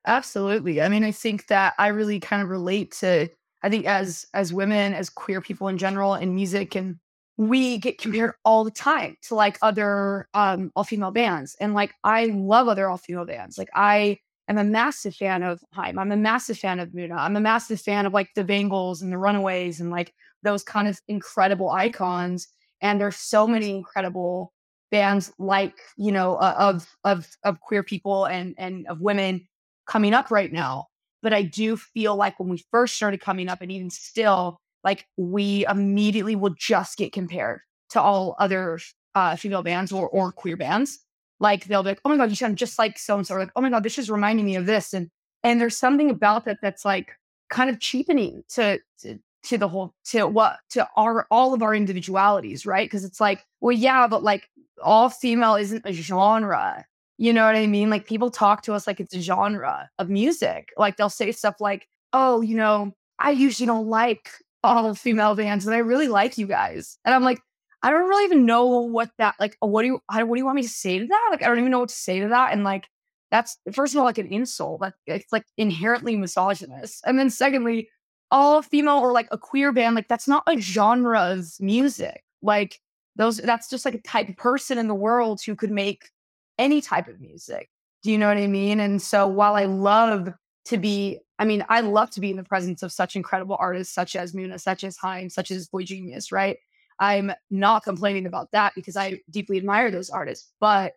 absolutely. 0.07 0.83
I 0.83 0.89
mean, 0.89 1.05
I 1.05 1.13
think 1.13 1.47
that 1.49 1.75
I 1.79 1.89
really 1.89 2.19
kind 2.19 2.43
of 2.43 2.49
relate 2.49 2.93
to, 3.01 3.29
I 3.63 3.71
think 3.71 3.87
as, 3.87 4.27
as 4.35 4.53
women, 4.53 4.93
as 4.93 5.09
queer 5.09 5.41
people 5.41 5.69
in 5.69 5.79
general 5.79 6.15
in 6.15 6.35
music 6.35 6.75
and 6.75 6.99
we 7.37 7.79
get 7.79 7.99
compared 7.99 8.33
all 8.45 8.65
the 8.65 8.71
time 8.71 9.17
to 9.23 9.35
like 9.35 9.59
other 9.63 10.29
um 10.35 10.71
all 10.75 10.85
female 10.85 11.11
bands 11.11 11.57
and 11.61 11.75
like 11.75 11.93
i 12.05 12.27
love 12.27 12.69
other 12.69 12.89
all 12.89 12.97
female 12.97 13.27
bands 13.27 13.59
like 13.59 13.69
i 13.75 14.19
am 14.49 14.59
a 14.59 14.65
massive 14.65 15.15
fan 15.15 15.43
of 15.43 15.63
Haim. 15.73 15.99
i'm 15.99 16.13
a 16.13 16.17
massive 16.17 16.59
fan 16.59 16.81
of 16.81 16.91
Muna. 16.91 17.17
i'm 17.19 17.37
a 17.37 17.41
massive 17.41 17.81
fan 17.81 18.07
of 18.07 18.15
like 18.15 18.31
the 18.35 18.45
Bangles 18.45 19.03
and 19.03 19.13
the 19.13 19.19
runaways 19.19 19.81
and 19.81 19.91
like 19.91 20.15
those 20.43 20.63
kind 20.63 20.89
of 20.89 20.99
incredible 21.09 21.71
icons 21.71 22.49
and 22.81 23.01
there's 23.01 23.17
so 23.17 23.47
many 23.47 23.71
incredible 23.71 24.53
bands 24.91 25.33
like 25.39 25.75
you 25.97 26.13
know 26.13 26.37
uh, 26.37 26.55
of 26.59 26.89
of 27.05 27.27
of 27.43 27.61
queer 27.61 27.83
people 27.83 28.25
and 28.25 28.55
and 28.57 28.87
of 28.87 29.01
women 29.01 29.47
coming 29.87 30.15
up 30.15 30.31
right 30.31 30.53
now 30.53 30.87
but 31.23 31.33
i 31.33 31.43
do 31.43 31.77
feel 31.77 32.17
like 32.17 32.39
when 32.39 32.49
we 32.49 32.65
first 32.71 32.95
started 32.95 33.21
coming 33.21 33.49
up 33.49 33.61
and 33.61 33.73
even 33.73 33.91
still 33.91 34.61
like 34.87 35.05
we 35.17 35.67
immediately 35.67 36.37
will 36.37 36.55
just 36.57 36.97
get 36.97 37.13
compared 37.13 37.61
to 37.91 38.01
all 38.01 38.37
other 38.39 38.79
uh, 39.17 39.35
female 39.35 39.63
bands 39.63 39.93
or 39.93 40.09
or 40.09 40.33
queer 40.33 40.57
bands. 40.57 41.01
Like 41.41 41.65
they'll 41.65 41.83
be 41.83 41.91
like 41.91 42.01
oh 42.05 42.09
my 42.09 42.17
god 42.17 42.31
you 42.31 42.37
sound 42.37 42.57
just 42.57 42.79
like 42.79 42.99
so 42.99 43.17
and 43.17 43.27
so 43.27 43.35
like 43.35 43.51
oh 43.57 43.61
my 43.61 43.69
god 43.69 43.83
this 43.83 43.99
is 43.99 44.09
reminding 44.09 44.47
me 44.47 44.55
of 44.55 44.65
this. 44.65 44.95
And 44.95 45.11
and 45.43 45.61
there's 45.61 45.77
something 45.77 46.09
about 46.09 46.45
that 46.47 46.59
that's 46.63 46.85
like 46.85 47.11
kind 47.51 47.69
of 47.69 47.81
cheapening 47.81 48.45
to, 48.51 48.79
to 49.01 49.19
to 49.43 49.59
the 49.59 49.69
whole 49.69 49.93
to 50.05 50.27
what 50.27 50.59
to 50.71 50.89
our 50.97 51.27
all 51.31 51.53
of 51.53 51.63
our 51.63 51.75
individualities 51.75 52.65
right? 52.65 52.87
Because 52.87 53.05
it's 53.05 53.21
like 53.21 53.45
well 53.61 53.77
yeah 53.77 54.07
but 54.07 54.23
like 54.23 54.49
all 54.83 55.09
female 55.09 55.57
isn't 55.57 55.85
a 55.85 55.93
genre. 55.93 56.87
You 57.19 57.33
know 57.33 57.45
what 57.45 57.57
i 57.57 57.67
mean? 57.67 57.91
Like 57.91 58.07
people 58.07 58.31
talk 58.31 58.63
to 58.63 58.75
us 58.75 58.87
like 58.87 59.01
it's 59.01 59.15
a 59.15 59.21
genre 59.21 59.91
of 59.99 60.09
music. 60.09 60.73
Like 60.77 60.97
they'll 60.97 61.11
say 61.11 61.33
stuff 61.33 61.57
like 61.61 61.89
oh 62.13 62.41
you 62.41 62.57
know 62.57 62.95
i 63.19 63.31
usually 63.33 63.67
don't 63.67 63.89
like 63.89 64.31
all 64.63 64.95
female 64.95 65.35
bands 65.35 65.67
and 65.67 65.75
i 65.75 65.79
really 65.79 66.09
like 66.09 66.39
you 66.39 66.47
guys 66.47 66.99
and 67.05 67.15
i'm 67.15 67.23
like 67.23 67.41
I 67.83 67.91
don't 67.91 68.09
really 68.09 68.25
even 68.25 68.47
know 68.47 68.67
what 68.67 69.11
that 69.19 69.37
like. 69.39 69.57
What 69.61 69.83
do 69.83 69.87
you 69.87 70.01
I, 70.09 70.25
what 70.25 70.35
do 70.35 70.41
you 70.41 70.45
want 70.45 70.57
me 70.57 70.63
to 70.63 70.69
say 70.69 70.99
to 70.99 71.07
that? 71.07 71.29
Like 71.31 71.43
I 71.43 71.47
don't 71.47 71.59
even 71.59 71.71
know 71.71 71.79
what 71.79 71.91
to 71.91 71.95
say 71.95 72.19
to 72.19 72.29
that. 72.29 72.53
And 72.53 72.65
like 72.65 72.89
that's 73.31 73.59
first 73.73 73.95
of 73.95 73.99
all 73.99 74.05
like 74.05 74.19
an 74.19 74.27
insult. 74.27 74.81
That 74.81 74.95
it's 75.07 75.33
like 75.33 75.45
inherently 75.57 76.17
misogynist. 76.17 77.05
And 77.07 77.17
then 77.17 77.31
secondly, 77.31 77.89
all 78.33 78.61
female 78.63 78.99
or 78.99 79.13
like 79.13 79.29
a 79.31 79.39
queer 79.39 79.73
band 79.73 79.95
like 79.95 80.09
that's 80.09 80.27
not 80.27 80.43
a 80.49 80.59
genre 80.59 81.21
of 81.21 81.47
music. 81.61 82.25
Like 82.43 82.81
those 83.15 83.37
that's 83.39 83.69
just 83.69 83.85
like 83.85 83.95
a 83.95 84.03
type 84.03 84.29
of 84.29 84.37
person 84.37 84.79
in 84.79 84.89
the 84.89 84.95
world 84.95 85.41
who 85.47 85.55
could 85.55 85.71
make 85.71 86.11
any 86.59 86.81
type 86.81 87.07
of 87.07 87.21
music. 87.21 87.69
Do 88.03 88.11
you 88.11 88.19
know 88.19 88.29
what 88.29 88.37
I 88.37 88.47
mean? 88.49 88.81
And 88.81 89.01
so 89.01 89.29
while 89.29 89.55
I 89.55 89.67
love 89.67 90.31
to 90.67 90.77
be, 90.77 91.21
I 91.39 91.45
mean, 91.45 91.65
I 91.69 91.81
love 91.81 92.11
to 92.13 92.21
be 92.21 92.31
in 92.31 92.37
the 92.37 92.45
presence 92.45 92.83
of 92.83 92.93
such 92.93 93.17
incredible 93.17 93.57
artists 93.59 93.95
such 93.95 94.17
as 94.17 94.33
Muna, 94.33 94.61
such 94.61 94.85
as 94.85 94.97
Haim, 94.97 95.29
such 95.29 95.51
as 95.51 95.69
boygenius, 95.69 96.33
right? 96.33 96.57
I'm 96.99 97.33
not 97.51 97.85
complaining 97.85 98.27
about 98.27 98.51
that 98.53 98.73
because 98.75 98.97
I 98.97 99.21
deeply 99.31 99.59
admire 99.59 99.91
those 99.91 100.09
artists. 100.09 100.53
But 100.61 100.95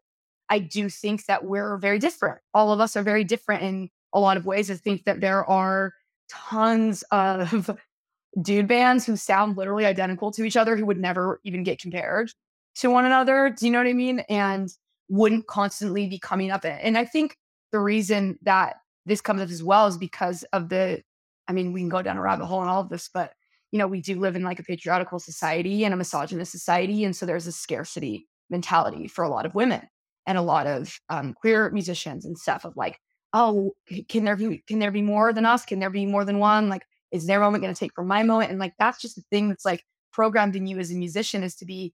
I 0.49 0.59
do 0.59 0.89
think 0.89 1.25
that 1.25 1.43
we're 1.43 1.77
very 1.77 1.99
different. 1.99 2.39
All 2.53 2.71
of 2.71 2.79
us 2.79 2.95
are 2.95 3.03
very 3.03 3.23
different 3.23 3.63
in 3.63 3.89
a 4.13 4.19
lot 4.19 4.37
of 4.37 4.45
ways. 4.45 4.71
I 4.71 4.75
think 4.75 5.03
that 5.05 5.21
there 5.21 5.47
are 5.49 5.93
tons 6.29 7.03
of 7.11 7.69
dude 8.41 8.67
bands 8.67 9.05
who 9.05 9.15
sound 9.15 9.57
literally 9.57 9.85
identical 9.85 10.31
to 10.31 10.43
each 10.43 10.57
other 10.57 10.77
who 10.77 10.85
would 10.85 10.99
never 10.99 11.39
even 11.43 11.63
get 11.63 11.79
compared 11.79 12.31
to 12.75 12.89
one 12.89 13.05
another. 13.05 13.49
Do 13.49 13.65
you 13.65 13.71
know 13.71 13.79
what 13.79 13.87
I 13.87 13.93
mean? 13.93 14.19
And 14.29 14.69
wouldn't 15.09 15.47
constantly 15.47 16.07
be 16.07 16.19
coming 16.19 16.51
up. 16.51 16.63
And 16.63 16.97
I 16.97 17.05
think 17.05 17.35
the 17.71 17.79
reason 17.79 18.37
that 18.43 18.77
this 19.09 19.21
comes 19.21 19.41
up 19.41 19.49
as 19.49 19.63
well 19.63 19.87
is 19.87 19.97
because 19.97 20.43
of 20.53 20.69
the, 20.69 21.03
I 21.47 21.53
mean, 21.53 21.73
we 21.73 21.81
can 21.81 21.89
go 21.89 22.01
down 22.01 22.17
a 22.17 22.21
rabbit 22.21 22.45
hole 22.45 22.61
in 22.61 22.69
all 22.69 22.81
of 22.81 22.89
this, 22.89 23.09
but 23.13 23.33
you 23.71 23.77
know, 23.77 23.87
we 23.87 24.01
do 24.01 24.19
live 24.19 24.35
in 24.35 24.43
like 24.43 24.59
a 24.59 24.63
patriarchal 24.63 25.19
society 25.19 25.83
and 25.83 25.93
a 25.93 25.97
misogynist 25.97 26.51
society. 26.51 27.03
And 27.03 27.15
so 27.15 27.25
there's 27.25 27.47
a 27.47 27.51
scarcity 27.51 28.27
mentality 28.49 29.07
for 29.07 29.23
a 29.23 29.29
lot 29.29 29.45
of 29.45 29.53
women 29.53 29.81
and 30.25 30.37
a 30.37 30.41
lot 30.41 30.67
of 30.67 30.99
um, 31.09 31.33
queer 31.33 31.69
musicians 31.71 32.25
and 32.25 32.37
stuff 32.37 32.65
of 32.65 32.75
like, 32.75 32.99
oh, 33.33 33.73
can 34.07 34.25
there 34.25 34.35
be 34.35 34.63
can 34.67 34.79
there 34.79 34.91
be 34.91 35.01
more 35.01 35.33
than 35.33 35.45
us? 35.45 35.65
Can 35.65 35.79
there 35.79 35.89
be 35.89 36.05
more 36.05 36.25
than 36.25 36.39
one? 36.39 36.69
Like, 36.69 36.83
is 37.11 37.27
their 37.27 37.39
moment 37.39 37.61
going 37.61 37.73
to 37.73 37.79
take 37.79 37.93
from 37.93 38.07
my 38.07 38.23
moment? 38.23 38.51
And 38.51 38.59
like 38.59 38.73
that's 38.79 39.01
just 39.01 39.15
the 39.15 39.23
thing 39.29 39.49
that's 39.49 39.65
like 39.65 39.83
programmed 40.11 40.55
in 40.55 40.65
you 40.65 40.79
as 40.79 40.91
a 40.91 40.95
musician 40.95 41.43
is 41.43 41.55
to 41.57 41.65
be 41.65 41.93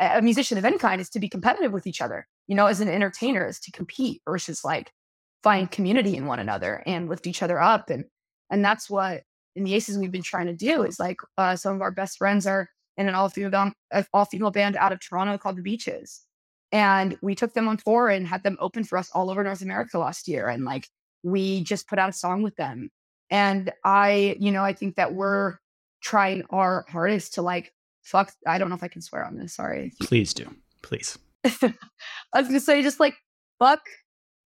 a 0.00 0.22
musician 0.22 0.58
of 0.58 0.64
any 0.64 0.78
kind 0.78 1.00
is 1.00 1.10
to 1.10 1.18
be 1.18 1.28
competitive 1.28 1.72
with 1.72 1.86
each 1.86 2.00
other. 2.00 2.28
You 2.46 2.54
know, 2.54 2.66
as 2.66 2.80
an 2.80 2.88
entertainer 2.88 3.46
is 3.46 3.58
to 3.60 3.72
compete 3.72 4.22
versus 4.24 4.64
like 4.64 4.92
find 5.46 5.70
community 5.70 6.16
in 6.16 6.26
one 6.26 6.40
another 6.40 6.82
and 6.86 7.08
lift 7.08 7.24
each 7.24 7.40
other 7.40 7.60
up. 7.60 7.88
And 7.88 8.04
and 8.50 8.64
that's 8.64 8.90
what 8.90 9.22
in 9.54 9.62
the 9.62 9.74
Aces 9.74 9.96
we've 9.96 10.10
been 10.10 10.20
trying 10.20 10.46
to 10.46 10.52
do 10.52 10.82
is 10.82 10.98
like 10.98 11.20
uh, 11.38 11.54
some 11.54 11.76
of 11.76 11.82
our 11.82 11.92
best 11.92 12.18
friends 12.18 12.48
are 12.48 12.68
in 12.96 13.06
an 13.06 13.14
all 13.14 13.28
female 13.28 13.70
all 14.12 14.24
female 14.24 14.50
band 14.50 14.74
out 14.74 14.90
of 14.90 14.98
Toronto 14.98 15.38
called 15.38 15.56
the 15.56 15.62
Beaches, 15.62 16.22
and 16.72 17.16
we 17.22 17.36
took 17.36 17.54
them 17.54 17.68
on 17.68 17.76
tour 17.76 18.08
and 18.08 18.26
had 18.26 18.42
them 18.42 18.56
open 18.58 18.82
for 18.82 18.98
us 18.98 19.08
all 19.14 19.30
over 19.30 19.44
North 19.44 19.62
America 19.62 20.00
last 20.00 20.26
year, 20.26 20.48
and 20.48 20.64
like 20.64 20.88
we 21.22 21.62
just 21.62 21.88
put 21.88 22.00
out 22.00 22.08
a 22.08 22.12
song 22.12 22.42
with 22.42 22.56
them, 22.56 22.90
and 23.30 23.72
I 23.84 24.36
you 24.40 24.50
know 24.50 24.64
I 24.64 24.72
think 24.72 24.96
that 24.96 25.14
we're 25.14 25.58
trying 26.02 26.42
our 26.50 26.86
hardest 26.88 27.34
to 27.34 27.42
like 27.42 27.72
fuck. 28.02 28.32
I 28.48 28.58
don't 28.58 28.68
know 28.68 28.74
if 28.74 28.82
I 28.82 28.88
can 28.88 29.00
swear 29.00 29.24
on 29.24 29.36
this. 29.36 29.54
Sorry. 29.54 29.92
Please 30.02 30.34
do, 30.34 30.52
please. 30.82 31.16
I 31.44 31.70
was 32.34 32.48
gonna 32.48 32.58
say 32.58 32.82
just 32.82 32.98
like 32.98 33.14
fuck 33.60 33.82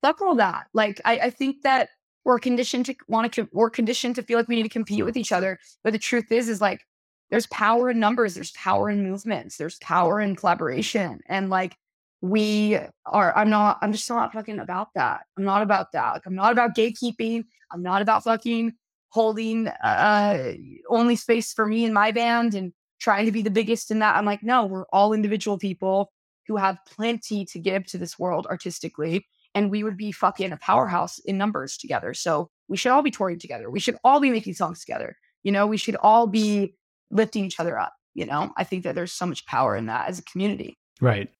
fuck 0.02 0.20
all 0.20 0.36
that. 0.36 0.66
Like 0.72 1.00
I, 1.04 1.18
I 1.18 1.30
think 1.30 1.62
that 1.62 1.90
we're 2.24 2.38
conditioned 2.38 2.86
to 2.86 2.94
want 3.08 3.32
to 3.32 3.48
we're 3.52 3.70
conditioned 3.70 4.14
to 4.16 4.22
feel 4.22 4.38
like 4.38 4.48
we 4.48 4.56
need 4.56 4.62
to 4.62 4.68
compete 4.68 5.04
with 5.04 5.16
each 5.16 5.32
other 5.32 5.58
but 5.82 5.92
the 5.92 5.98
truth 5.98 6.30
is 6.30 6.48
is 6.48 6.60
like 6.60 6.82
there's 7.30 7.46
power 7.46 7.90
in 7.90 7.98
numbers 7.98 8.34
there's 8.34 8.52
power 8.52 8.90
in 8.90 9.02
movements 9.02 9.56
there's 9.56 9.78
power 9.78 10.20
in 10.20 10.36
collaboration 10.36 11.20
and 11.26 11.50
like 11.50 11.76
we 12.20 12.78
are 13.06 13.36
i'm 13.36 13.48
not 13.48 13.78
i'm 13.80 13.92
just 13.92 14.08
not 14.08 14.32
fucking 14.32 14.58
about 14.58 14.88
that. 14.94 15.22
I'm 15.38 15.44
not 15.44 15.62
about 15.62 15.92
that. 15.92 16.12
Like 16.12 16.26
i'm 16.26 16.34
not 16.34 16.52
about 16.52 16.76
gatekeeping. 16.76 17.44
I'm 17.72 17.82
not 17.82 18.02
about 18.02 18.24
fucking 18.24 18.74
holding 19.08 19.68
uh 19.68 20.52
only 20.88 21.16
space 21.16 21.52
for 21.52 21.66
me 21.66 21.84
and 21.84 21.94
my 21.94 22.10
band 22.10 22.54
and 22.54 22.72
trying 23.00 23.24
to 23.24 23.32
be 23.32 23.42
the 23.42 23.50
biggest 23.50 23.90
in 23.90 24.00
that. 24.00 24.16
I'm 24.16 24.26
like 24.26 24.42
no 24.42 24.66
we're 24.66 24.86
all 24.92 25.12
individual 25.14 25.58
people 25.58 26.12
who 26.46 26.56
have 26.56 26.78
plenty 26.86 27.44
to 27.46 27.58
give 27.58 27.86
to 27.86 27.98
this 27.98 28.18
world 28.18 28.46
artistically 28.46 29.26
and 29.54 29.70
we 29.70 29.82
would 29.82 29.96
be 29.96 30.12
fucking 30.12 30.52
a 30.52 30.56
powerhouse 30.56 31.18
in 31.20 31.38
numbers 31.38 31.76
together. 31.76 32.14
So 32.14 32.48
we 32.68 32.76
should 32.76 32.92
all 32.92 33.02
be 33.02 33.10
touring 33.10 33.38
together. 33.38 33.70
We 33.70 33.80
should 33.80 33.96
all 34.04 34.20
be 34.20 34.30
making 34.30 34.54
songs 34.54 34.80
together. 34.80 35.16
You 35.42 35.52
know, 35.52 35.66
we 35.66 35.76
should 35.76 35.96
all 35.96 36.26
be 36.26 36.74
lifting 37.10 37.44
each 37.44 37.58
other 37.58 37.78
up. 37.78 37.94
You 38.14 38.26
know, 38.26 38.52
I 38.56 38.64
think 38.64 38.84
that 38.84 38.94
there's 38.94 39.12
so 39.12 39.26
much 39.26 39.46
power 39.46 39.76
in 39.76 39.86
that 39.86 40.08
as 40.08 40.18
a 40.18 40.24
community. 40.24 40.78
Right. 41.00 41.30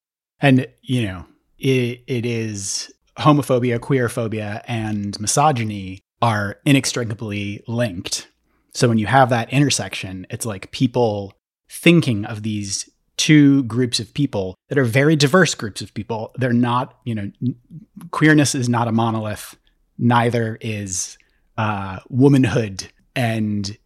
And, 0.40 0.66
you 0.82 1.02
know, 1.02 1.26
it, 1.58 2.02
it 2.06 2.24
is 2.24 2.92
homophobia, 3.18 3.78
queerphobia, 3.78 4.62
and 4.66 5.18
misogyny 5.20 6.00
are 6.22 6.56
inextricably 6.64 7.62
linked. 7.66 8.28
So 8.72 8.88
when 8.88 8.98
you 8.98 9.06
have 9.06 9.30
that 9.30 9.52
intersection, 9.52 10.26
it's 10.30 10.46
like 10.46 10.70
people 10.70 11.34
thinking 11.68 12.24
of 12.24 12.42
these 12.42 12.88
two 13.20 13.64
groups 13.64 14.00
of 14.00 14.14
people 14.14 14.54
that 14.70 14.78
are 14.78 14.84
very 14.84 15.14
diverse 15.14 15.54
groups 15.54 15.82
of 15.82 15.92
people. 15.92 16.32
They're 16.38 16.54
not, 16.54 16.98
you 17.04 17.14
know, 17.14 17.30
queerness 18.12 18.54
is 18.54 18.66
not 18.66 18.88
a 18.88 18.92
monolith. 18.92 19.58
Neither 19.98 20.56
is 20.62 21.18
uh, 21.58 21.98
womanhood. 22.08 22.88
And 23.14 23.76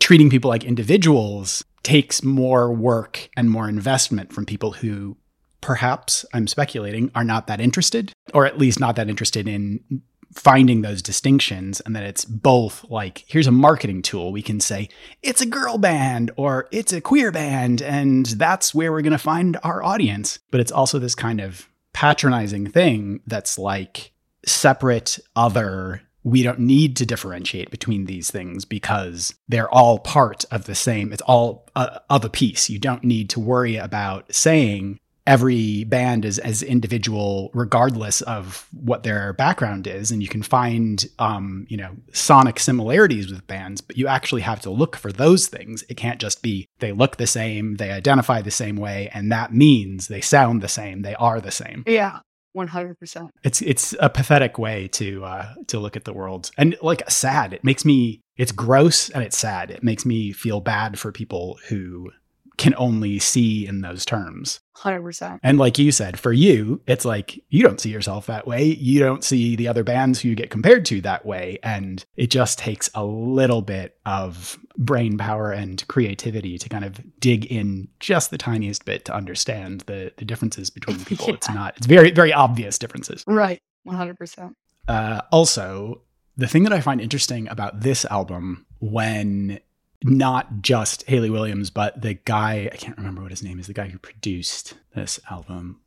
treating 0.00 0.30
people 0.30 0.50
like 0.50 0.64
individuals 0.64 1.64
takes 1.84 2.24
more 2.24 2.72
work 2.72 3.28
and 3.36 3.48
more 3.48 3.68
investment 3.68 4.32
from 4.32 4.44
people 4.44 4.72
who 4.72 5.16
perhaps, 5.60 6.26
I'm 6.34 6.48
speculating, 6.48 7.12
are 7.14 7.22
not 7.22 7.46
that 7.46 7.60
interested, 7.60 8.12
or 8.34 8.46
at 8.46 8.58
least 8.58 8.80
not 8.80 8.96
that 8.96 9.08
interested 9.08 9.46
in 9.46 10.02
finding 10.36 10.82
those 10.82 11.02
distinctions 11.02 11.80
and 11.80 11.96
that 11.96 12.04
it's 12.04 12.24
both 12.24 12.84
like 12.90 13.24
here's 13.26 13.46
a 13.46 13.52
marketing 13.52 14.02
tool 14.02 14.32
we 14.32 14.42
can 14.42 14.60
say 14.60 14.88
it's 15.22 15.40
a 15.40 15.46
girl 15.46 15.78
band 15.78 16.30
or 16.36 16.68
it's 16.70 16.92
a 16.92 17.00
queer 17.00 17.32
band 17.32 17.80
and 17.82 18.26
that's 18.26 18.74
where 18.74 18.92
we're 18.92 19.02
going 19.02 19.12
to 19.12 19.18
find 19.18 19.56
our 19.62 19.82
audience. 19.82 20.38
But 20.50 20.60
it's 20.60 20.72
also 20.72 20.98
this 20.98 21.14
kind 21.14 21.40
of 21.40 21.68
patronizing 21.92 22.70
thing 22.70 23.20
that's 23.26 23.58
like 23.58 24.12
separate 24.44 25.18
other. 25.34 26.02
We 26.22 26.42
don't 26.42 26.60
need 26.60 26.96
to 26.96 27.06
differentiate 27.06 27.70
between 27.70 28.06
these 28.06 28.30
things 28.30 28.64
because 28.64 29.34
they're 29.48 29.72
all 29.72 29.98
part 30.00 30.44
of 30.50 30.64
the 30.64 30.74
same. 30.74 31.12
It's 31.12 31.22
all 31.22 31.68
uh, 31.76 32.00
of 32.10 32.24
a 32.24 32.28
piece. 32.28 32.68
You 32.68 32.78
don't 32.78 33.04
need 33.04 33.30
to 33.30 33.40
worry 33.40 33.76
about 33.76 34.34
saying 34.34 34.98
every 35.26 35.84
band 35.84 36.24
is 36.24 36.38
as 36.38 36.62
individual 36.62 37.50
regardless 37.52 38.20
of 38.22 38.68
what 38.72 39.02
their 39.02 39.32
background 39.32 39.86
is. 39.86 40.10
And 40.10 40.22
you 40.22 40.28
can 40.28 40.42
find 40.42 41.04
um, 41.18 41.66
you 41.68 41.76
know 41.76 41.96
sonic 42.12 42.58
similarities 42.58 43.30
with 43.30 43.46
bands 43.46 43.80
but 43.80 43.96
you 43.96 44.06
actually 44.06 44.42
have 44.42 44.60
to 44.60 44.70
look 44.70 44.96
for 44.96 45.12
those 45.12 45.46
things. 45.48 45.84
It 45.88 45.96
can't 45.96 46.20
just 46.20 46.42
be 46.42 46.68
they 46.78 46.92
look 46.92 47.16
the 47.16 47.26
same 47.26 47.76
they 47.76 47.90
identify 47.90 48.42
the 48.42 48.50
same 48.50 48.76
way 48.76 49.10
and 49.12 49.32
that 49.32 49.52
means 49.52 50.08
they 50.08 50.20
sound 50.20 50.62
the 50.62 50.68
same 50.68 51.02
they 51.02 51.14
are 51.16 51.40
the 51.40 51.50
same. 51.50 51.84
Yeah 51.86 52.20
100% 52.56 53.28
it's 53.44 53.60
it's 53.60 53.94
a 54.00 54.08
pathetic 54.08 54.58
way 54.58 54.88
to 54.88 55.22
uh 55.24 55.54
to 55.66 55.78
look 55.78 55.96
at 55.96 56.04
the 56.04 56.12
world. 56.12 56.50
And 56.56 56.76
like 56.80 57.08
sad. 57.10 57.52
It 57.52 57.64
makes 57.64 57.84
me 57.84 58.22
it's 58.36 58.52
gross 58.52 59.08
and 59.10 59.22
it's 59.22 59.38
sad. 59.38 59.70
It 59.70 59.82
makes 59.82 60.04
me 60.04 60.32
feel 60.32 60.60
bad 60.60 60.98
for 60.98 61.12
people 61.12 61.58
who 61.68 62.10
can 62.56 62.74
only 62.76 63.18
see 63.18 63.66
in 63.66 63.80
those 63.82 64.04
terms. 64.04 64.60
100%. 64.78 65.40
And 65.42 65.58
like 65.58 65.78
you 65.78 65.92
said, 65.92 66.18
for 66.18 66.32
you, 66.32 66.80
it's 66.86 67.04
like 67.04 67.42
you 67.48 67.62
don't 67.62 67.80
see 67.80 67.90
yourself 67.90 68.26
that 68.26 68.46
way. 68.46 68.64
You 68.64 69.00
don't 69.00 69.24
see 69.24 69.56
the 69.56 69.68
other 69.68 69.84
bands 69.84 70.20
who 70.20 70.28
you 70.28 70.34
get 70.34 70.50
compared 70.50 70.84
to 70.86 71.00
that 71.02 71.24
way. 71.26 71.58
And 71.62 72.04
it 72.16 72.30
just 72.30 72.58
takes 72.58 72.90
a 72.94 73.04
little 73.04 73.62
bit 73.62 73.98
of 74.06 74.58
brain 74.76 75.18
power 75.18 75.52
and 75.52 75.86
creativity 75.88 76.58
to 76.58 76.68
kind 76.68 76.84
of 76.84 77.00
dig 77.20 77.46
in 77.46 77.88
just 78.00 78.30
the 78.30 78.38
tiniest 78.38 78.84
bit 78.84 79.04
to 79.06 79.14
understand 79.14 79.82
the, 79.82 80.12
the 80.16 80.24
differences 80.24 80.70
between 80.70 81.04
people. 81.04 81.28
yeah. 81.28 81.34
It's 81.34 81.50
not, 81.50 81.76
it's 81.76 81.86
very, 81.86 82.10
very 82.10 82.32
obvious 82.32 82.78
differences. 82.78 83.24
Right. 83.26 83.60
100%. 83.86 84.54
Uh, 84.88 85.22
also, 85.32 86.02
the 86.36 86.46
thing 86.46 86.64
that 86.64 86.72
I 86.72 86.80
find 86.80 87.00
interesting 87.00 87.48
about 87.48 87.80
this 87.80 88.04
album 88.06 88.66
when 88.78 89.60
not 90.04 90.62
just 90.62 91.04
Hayley 91.08 91.30
Williams, 91.30 91.70
but 91.70 92.00
the 92.00 92.14
guy, 92.14 92.68
I 92.72 92.76
can't 92.76 92.96
remember 92.96 93.22
what 93.22 93.30
his 93.30 93.42
name 93.42 93.58
is, 93.58 93.66
the 93.66 93.72
guy 93.72 93.88
who 93.88 93.98
produced 93.98 94.74
this 94.94 95.20
album, 95.30 95.80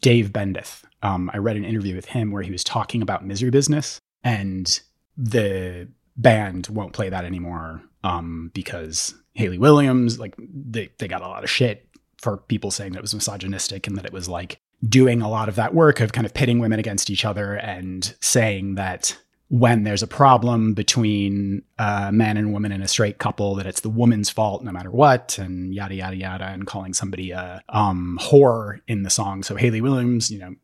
Dave 0.00 0.32
Bendeth. 0.32 0.84
Um, 1.02 1.30
I 1.32 1.38
read 1.38 1.56
an 1.56 1.64
interview 1.64 1.94
with 1.94 2.06
him 2.06 2.30
where 2.30 2.42
he 2.42 2.50
was 2.50 2.64
talking 2.64 3.02
about 3.02 3.24
Misery 3.24 3.50
Business, 3.50 4.00
and 4.22 4.80
the 5.16 5.88
band 6.16 6.68
won't 6.68 6.92
play 6.92 7.08
that 7.08 7.24
anymore 7.24 7.82
um, 8.04 8.50
because 8.54 9.14
Hayley 9.34 9.58
Williams, 9.58 10.18
like, 10.18 10.34
they, 10.38 10.90
they 10.98 11.08
got 11.08 11.22
a 11.22 11.28
lot 11.28 11.44
of 11.44 11.50
shit 11.50 11.88
for 12.18 12.38
people 12.38 12.70
saying 12.70 12.92
that 12.92 12.98
it 12.98 13.02
was 13.02 13.14
misogynistic 13.14 13.86
and 13.86 13.96
that 13.96 14.06
it 14.06 14.12
was 14.12 14.28
like 14.28 14.58
doing 14.88 15.22
a 15.22 15.28
lot 15.28 15.48
of 15.48 15.56
that 15.56 15.74
work 15.74 16.00
of 16.00 16.12
kind 16.12 16.26
of 16.26 16.34
pitting 16.34 16.58
women 16.58 16.78
against 16.78 17.10
each 17.10 17.24
other 17.24 17.54
and 17.54 18.14
saying 18.20 18.74
that 18.76 19.16
when 19.48 19.84
there's 19.84 20.02
a 20.02 20.06
problem 20.08 20.74
between 20.74 21.62
a 21.78 22.10
man 22.10 22.36
and 22.36 22.52
woman 22.52 22.72
in 22.72 22.82
a 22.82 22.88
straight 22.88 23.18
couple 23.18 23.54
that 23.54 23.66
it's 23.66 23.80
the 23.80 23.88
woman's 23.88 24.28
fault 24.28 24.64
no 24.64 24.72
matter 24.72 24.90
what 24.90 25.38
and 25.38 25.72
yada 25.74 25.94
yada 25.94 26.16
yada 26.16 26.44
and 26.46 26.66
calling 26.66 26.92
somebody 26.92 27.30
a 27.30 27.62
um 27.68 28.18
whore 28.20 28.80
in 28.88 29.02
the 29.04 29.10
song. 29.10 29.42
So 29.44 29.54
hayley 29.56 29.80
williams 29.80 30.30
you 30.30 30.38
know 30.40 30.54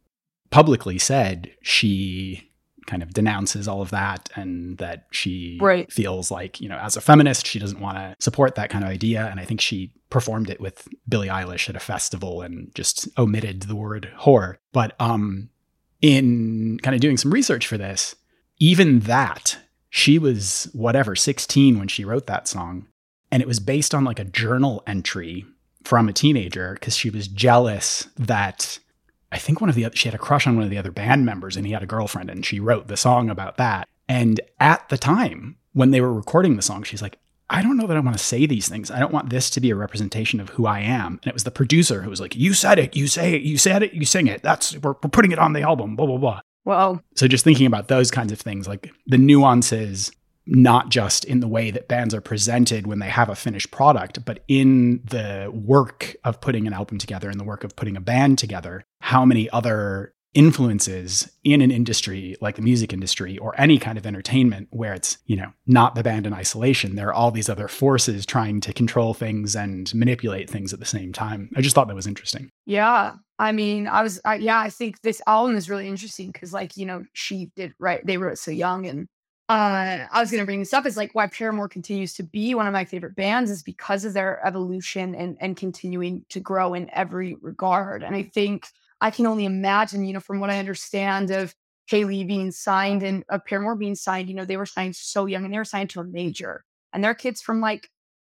publicly 0.51 0.99
said 0.99 1.51
she 1.63 2.49
kind 2.87 3.03
of 3.05 3.15
denounces 3.15 3.69
all 3.69 3.81
of 3.81 3.91
that 3.91 4.29
and 4.35 4.77
that 4.79 5.07
she 5.13 5.57
Right. 5.61 5.91
feels 5.93 6.33
like 6.33 6.61
you 6.61 6.69
know 6.69 6.79
as 6.79 6.97
a 6.97 7.01
feminist 7.01 7.47
she 7.47 7.61
doesn't 7.61 7.79
want 7.81 7.97
to 7.99 8.17
support 8.19 8.57
that 8.57 8.69
kind 8.71 8.83
of 8.85 8.91
idea. 8.91 9.29
And 9.31 9.39
i 9.39 9.45
think 9.45 9.61
she 9.61 9.93
performed 10.11 10.51
it 10.51 10.61
with 10.61 10.89
billie 11.09 11.29
eilish 11.29 11.69
at 11.69 11.77
a 11.77 11.81
festival 11.81 12.43
and 12.43 12.75
just 12.75 13.09
omitted 13.17 13.63
the 13.63 13.77
word 13.77 14.11
whore. 14.19 14.57
But 14.73 14.97
um 15.01 15.51
in 16.01 16.81
kind 16.83 16.97
of 16.97 17.01
doing 17.01 17.17
some 17.17 17.33
research 17.33 17.67
for 17.69 17.79
this 17.79 18.17
even 18.63 19.01
that 19.01 19.59
she 19.91 20.21
was 20.21 20.71
whatever 20.73 21.17
16 21.17 21.81
when 21.81 21.89
she 21.89 22.05
wrote 22.05 22.29
that 22.29 22.47
song 22.47 22.87
and 23.33 23.43
it 23.43 23.49
was 23.49 23.59
based 23.59 23.93
on 23.93 24.05
like 24.05 24.21
a 24.21 24.25
journal 24.25 24.85
entry 24.87 25.45
from 25.83 26.09
a 26.09 26.13
teenager 26.13 26.75
because 26.75 26.97
she 26.97 27.11
was 27.11 27.27
jealous 27.27 28.07
that 28.17 28.79
I 29.33 29.39
think 29.39 29.61
one 29.61 29.69
of 29.69 29.75
the 29.75 29.85
other, 29.85 29.97
she 29.97 30.07
had 30.07 30.15
a 30.15 30.19
crush 30.19 30.47
on 30.47 30.55
one 30.55 30.63
of 30.63 30.71
the 30.71 30.79
other 30.79 30.93
band 30.93 31.27
members 31.27 31.57
and 31.57 31.67
he 31.67 31.73
had 31.73 31.83
a 31.83 31.87
girlfriend 31.87 32.31
and 32.31 32.47
she 32.47 32.61
wrote 32.61 32.87
the 32.87 32.97
song 32.97 33.29
about 33.31 33.57
that. 33.57 33.89
And 34.09 34.41
at 34.61 34.89
the 34.91 34.99
time 34.99 35.57
when 35.73 35.91
they 35.91 36.01
were 36.01 36.15
recording 36.15 36.55
the 36.55 36.63
song, 36.63 36.85
she's 36.85 37.03
like, 37.03 37.19
I 37.51 37.63
don't 37.63 37.77
know 37.77 37.89
that 37.89 37.97
I 37.97 38.01
want 38.01 38.17
to 38.17 38.23
say 38.23 38.47
these 38.47 38.69
things. 38.69 38.93
I 38.93 39.01
don't 39.01 39.13
want 39.13 39.31
this 39.31 39.51
to 39.51 39.61
be 39.61 39.71
a 39.71 39.77
representation 39.77 40.39
of 40.39 40.51
who 40.51 40.67
I 40.67 40.81
am. 40.81 41.19
And 41.25 41.27
it 41.29 41.35
was 41.35 41.43
the 41.43 41.51
producer 41.51 42.03
who 42.03 42.11
was 42.11 42.21
like, 42.21 42.37
You 42.37 42.55
said 42.55 42.79
it, 42.79 42.95
you 42.95 43.09
say 43.09 43.35
it, 43.35 43.43
you 43.43 43.59
said 43.59 43.83
it, 43.83 43.93
you 43.93 44.05
sing 44.05 44.29
it. 44.29 44.41
That's 44.45 44.79
we're, 44.79 44.95
we're 45.03 45.11
putting 45.11 45.33
it 45.33 45.41
on 45.41 45.53
the 45.53 45.63
album, 45.63 45.97
blah, 45.97 46.07
blah, 46.07 46.19
blah. 46.19 46.41
Well, 46.65 47.03
So 47.17 47.27
just 47.29 47.45
thinking 47.45 47.67
about 47.67 47.89
those 47.89 48.11
kinds 48.11 48.33
of 48.33 48.41
things, 48.41 48.69
like 48.69 48.91
the 49.07 49.19
nuances, 49.19 50.13
not 50.47 50.91
just 50.91 51.25
in 51.25 51.41
the 51.41 51.49
way 51.49 51.71
that 51.71 51.89
bands 51.89 52.15
are 52.15 52.21
presented 52.21 52.87
when 52.87 52.99
they 52.99 53.09
have 53.09 53.29
a 53.29 53.35
finished 53.35 53.71
product, 53.71 54.25
but 54.25 54.45
in 54.49 55.01
the 55.05 55.51
work 55.53 56.17
of 56.25 56.41
putting 56.41 56.67
an 56.67 56.73
album 56.73 56.99
together, 56.99 57.31
in 57.31 57.39
the 57.39 57.45
work 57.45 57.65
of 57.65 57.77
putting 57.77 57.97
a 57.97 58.01
band 58.01 58.39
together, 58.39 58.85
how 59.01 59.25
many 59.25 59.49
other 59.51 60.15
influences 60.35 61.31
in 61.45 61.61
an 61.61 61.71
industry 61.71 62.37
like 62.41 62.57
the 62.57 62.63
music 62.63 62.93
industry 62.93 63.37
or 63.39 63.55
any 63.59 63.79
kind 63.79 63.99
of 63.99 64.07
entertainment 64.07 64.67
where 64.71 64.95
it's, 64.95 65.19
you 65.27 65.37
know, 65.37 65.53
not 65.67 65.95
the 65.95 66.03
band 66.03 66.27
in 66.27 66.33
isolation. 66.33 66.97
There 66.97 67.09
are 67.09 67.13
all 67.13 67.31
these 67.31 67.51
other 67.51 67.69
forces 67.69 68.25
trying 68.25 68.61
to 68.63 68.73
control 68.73 69.13
things 69.13 69.55
and 69.55 69.95
manipulate 69.95 70.49
things 70.49 70.73
at 70.73 70.81
the 70.81 70.87
same 70.87 71.13
time. 71.13 71.51
I 71.55 71.61
just 71.61 71.75
thought 71.75 71.89
that 71.89 71.95
was 71.95 72.07
interesting. 72.07 72.51
Yeah. 72.65 73.15
I 73.39 73.53
mean, 73.53 73.87
I 73.87 74.03
was, 74.03 74.21
I, 74.25 74.37
yeah, 74.37 74.59
I 74.59 74.71
think 74.71 75.03
this 75.03 75.21
album 75.27 75.57
is 75.57 75.69
really 75.69 75.89
interesting 75.89 76.31
because, 76.31 76.53
like, 76.53 76.77
you 76.77 76.87
know, 76.87 77.05
she 77.13 77.51
did 77.57 77.75
right. 77.79 78.05
They 78.07 78.17
wrote 78.17 78.39
so 78.39 78.53
young. 78.53 78.87
And 78.87 79.09
uh, 79.49 80.07
I 80.11 80.21
was 80.21 80.31
going 80.31 80.41
to 80.41 80.47
bring 80.47 80.61
this 80.61 80.73
up 80.73 80.87
is 80.87 80.97
like 80.97 81.15
why 81.15 81.27
Paramore 81.27 81.69
continues 81.69 82.15
to 82.15 82.23
be 82.23 82.55
one 82.55 82.67
of 82.67 82.73
my 82.73 82.85
favorite 82.85 83.17
bands 83.17 83.51
is 83.51 83.63
because 83.63 84.05
of 84.05 84.15
their 84.15 84.41
evolution 84.47 85.15
and, 85.15 85.37
and 85.41 85.57
continuing 85.57 86.25
to 86.31 86.41
grow 86.41 86.73
in 86.73 86.89
every 86.91 87.37
regard. 87.43 88.03
And 88.03 88.15
I 88.15 88.23
think 88.23 88.69
I 89.03 89.11
can 89.11 89.27
only 89.27 89.45
imagine, 89.45 90.05
you 90.05 90.15
know, 90.15 90.21
from 90.21 90.41
what 90.41 90.51
I 90.51 90.59
understand 90.59 91.31
of 91.31 91.55
Hayley 91.89 92.25
being 92.25 92.51
signed 92.53 93.03
and 93.03 93.25
of 93.29 93.45
Paramore 93.45 93.77
being 93.77 93.97
signed, 93.97 94.31
you 94.31 94.35
know, 94.35 94.47
they 94.47 94.57
were 94.57 94.67
signed 94.67 94.97
so 94.97 95.27
young 95.27 95.45
and 95.45 95.53
they 95.53 95.59
were 95.59 95.65
signed 95.65 95.91
to 95.91 96.01
a 96.01 96.05
major 96.05 96.65
and 96.93 97.05
they're 97.05 97.15
kids 97.15 97.43
from 97.43 97.61
like 97.61 97.89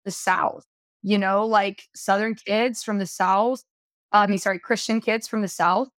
the 0.05 0.11
South, 0.11 0.65
you 1.03 1.17
know, 1.17 1.45
like 1.45 1.83
Southern 1.95 2.35
kids 2.35 2.83
from 2.83 2.99
the 2.99 3.07
South 3.07 3.63
I 4.11 4.27
mean, 4.27 4.39
sorry, 4.39 4.59
Christian 4.59 5.01
kids 5.01 5.27
from 5.27 5.41
the 5.41 5.47
South. 5.47 5.89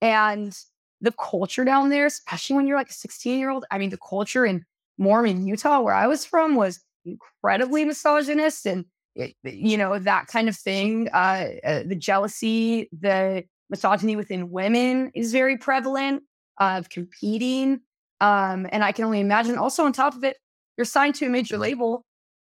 And 0.00 0.56
the 1.00 1.12
culture 1.12 1.64
down 1.64 1.90
there, 1.90 2.06
especially 2.06 2.56
when 2.56 2.66
you're 2.66 2.78
like 2.78 2.90
a 2.90 2.94
16 2.94 3.38
year 3.38 3.50
old, 3.50 3.64
I 3.70 3.78
mean, 3.78 3.90
the 3.90 3.98
culture 3.98 4.46
in 4.46 4.64
Mormon, 4.96 5.46
Utah, 5.46 5.80
where 5.80 5.94
I 5.94 6.06
was 6.06 6.24
from, 6.24 6.54
was 6.54 6.80
incredibly 7.04 7.84
misogynist 7.84 8.66
and, 8.66 8.84
you 9.42 9.76
know, 9.76 9.98
that 9.98 10.28
kind 10.28 10.48
of 10.48 10.56
thing. 10.56 11.08
Uh, 11.12 11.46
uh, 11.64 11.82
the 11.86 11.96
jealousy, 11.96 12.88
the 12.98 13.44
misogyny 13.70 14.16
within 14.16 14.50
women 14.50 15.10
is 15.14 15.32
very 15.32 15.56
prevalent 15.56 16.22
of 16.58 16.88
competing. 16.88 17.80
Um, 18.20 18.66
and 18.72 18.82
I 18.82 18.92
can 18.92 19.04
only 19.04 19.20
imagine 19.20 19.56
also 19.56 19.84
on 19.84 19.92
top 19.92 20.14
of 20.14 20.24
it, 20.24 20.36
you're 20.76 20.84
signed 20.84 21.14
to 21.16 21.26
a 21.26 21.28
major 21.28 21.58
label, 21.58 22.04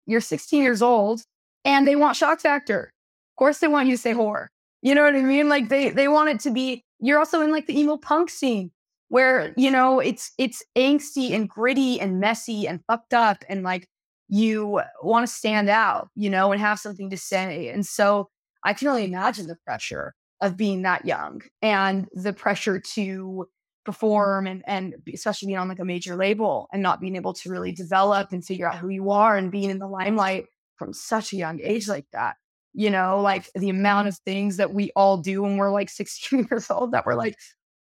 you're 0.07 0.21
16 0.21 0.63
years 0.63 0.83
old, 0.83 1.23
and 1.65 1.87
they 1.87 1.97
want 1.97 2.17
shock 2.17 2.41
factor. 2.41 2.93
Of 3.33 3.37
course, 3.37 3.59
they 3.59 3.69
want 3.69 3.89
you 3.89 3.95
to 3.95 4.01
say 4.01 4.13
whore. 4.13 4.47
You 4.83 4.95
know 4.95 5.05
what 5.05 5.15
I 5.15 5.23
mean? 5.23 5.49
Like 5.49 5.69
they 5.69 5.91
they 5.91 6.09
want 6.09 6.31
it 6.31 6.41
to 6.41 6.51
be. 6.51 6.85
You're 7.01 7.19
also 7.19 7.43
in 7.43 7.53
like 7.53 7.67
the 7.67 7.79
emo 7.79 7.97
punk 7.97 8.31
scene 8.31 8.71
where 9.09 9.53
you 9.57 9.71
know 9.71 10.01
it's 10.01 10.33
it's 10.39 10.65
angsty 10.77 11.33
and 11.33 11.49
gritty 11.49 12.01
and 12.01 12.21
messy 12.21 12.67
and 12.67 12.81
fucked 12.87 13.13
up 13.13 13.45
and 13.49 13.63
like 13.63 13.87
you 14.29 14.81
want 15.03 15.27
to 15.27 15.33
stand 15.33 15.69
out, 15.69 16.09
you 16.15 16.31
know, 16.31 16.53
and 16.53 16.61
have 16.61 16.79
something 16.79 17.11
to 17.11 17.17
say. 17.17 17.69
And 17.69 17.85
so 17.85 18.31
I 18.65 18.73
can 18.73 18.89
only 18.89 19.05
imagine 19.05 19.49
the 19.49 19.57
pressure 19.67 20.15
of 20.41 20.57
being 20.57 20.83
that 20.83 21.05
young 21.05 21.43
and 21.63 22.09
the 22.13 22.33
pressure 22.33 22.81
to 22.81 23.47
perform 23.85 24.47
and 24.47 24.63
and 24.67 24.95
especially 25.13 25.47
being 25.47 25.59
on 25.59 25.69
like 25.69 25.79
a 25.79 25.85
major 25.85 26.15
label 26.15 26.69
and 26.73 26.83
not 26.83 27.01
being 27.01 27.17
able 27.17 27.33
to 27.33 27.51
really 27.51 27.73
develop 27.73 28.31
and 28.33 28.45
figure 28.45 28.69
out 28.69 28.77
who 28.77 28.89
you 28.89 29.11
are 29.11 29.37
and 29.37 29.51
being 29.51 29.71
in 29.71 29.79
the 29.79 29.87
limelight 29.87 30.47
from 30.77 30.93
such 30.93 31.33
a 31.33 31.37
young 31.37 31.61
age 31.63 31.89
like 31.89 32.07
that 32.13 32.37
you 32.73 32.91
know, 32.91 33.21
like 33.21 33.51
the 33.55 33.69
amount 33.69 34.09
of 34.09 34.17
things 34.19 34.57
that 34.59 34.73
we 34.73 34.93
all 34.95 35.19
do 35.19 35.43
when 35.43 35.57
we're 35.57 35.73
like 35.73 35.91
16 35.91 36.49
years 36.51 36.71
old 36.71 36.93
that 36.93 37.07
we're 37.07 37.15
like, 37.15 37.37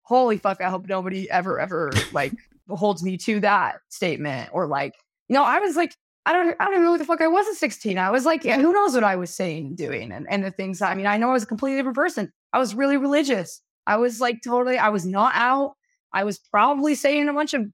holy 0.03 0.37
fuck, 0.37 0.61
I 0.61 0.69
hope 0.69 0.87
nobody 0.87 1.29
ever, 1.29 1.59
ever 1.59 1.91
like 2.11 2.33
holds 2.69 3.03
me 3.03 3.17
to 3.17 3.39
that 3.41 3.77
statement. 3.89 4.49
Or 4.53 4.67
like, 4.67 4.93
you 5.27 5.33
know, 5.33 5.43
I 5.43 5.59
was 5.59 5.75
like, 5.75 5.95
I 6.25 6.33
don't, 6.33 6.55
I 6.59 6.65
don't 6.71 6.83
know 6.83 6.91
what 6.91 6.97
the 6.97 7.05
fuck 7.05 7.21
I 7.21 7.27
was 7.27 7.47
at 7.47 7.55
16. 7.55 7.97
I 7.97 8.09
was 8.09 8.25
like, 8.25 8.43
yeah, 8.43 8.57
who 8.57 8.73
knows 8.73 8.95
what 8.95 9.03
I 9.03 9.15
was 9.15 9.29
saying, 9.29 9.75
doing, 9.75 10.11
and, 10.11 10.25
and 10.29 10.43
the 10.43 10.49
things. 10.49 10.81
I 10.81 10.95
mean, 10.95 11.05
I 11.05 11.17
know 11.17 11.29
I 11.29 11.33
was 11.33 11.43
a 11.43 11.47
completely 11.47 11.77
different 11.77 11.95
person. 11.95 12.31
I 12.51 12.59
was 12.59 12.73
really 12.73 12.97
religious. 12.97 13.61
I 13.85 13.97
was 13.97 14.19
like 14.19 14.41
totally, 14.43 14.77
I 14.77 14.89
was 14.89 15.05
not 15.05 15.33
out. 15.35 15.75
I 16.13 16.23
was 16.23 16.39
probably 16.39 16.95
saying 16.95 17.27
a 17.27 17.33
bunch 17.33 17.53
of 17.53 17.65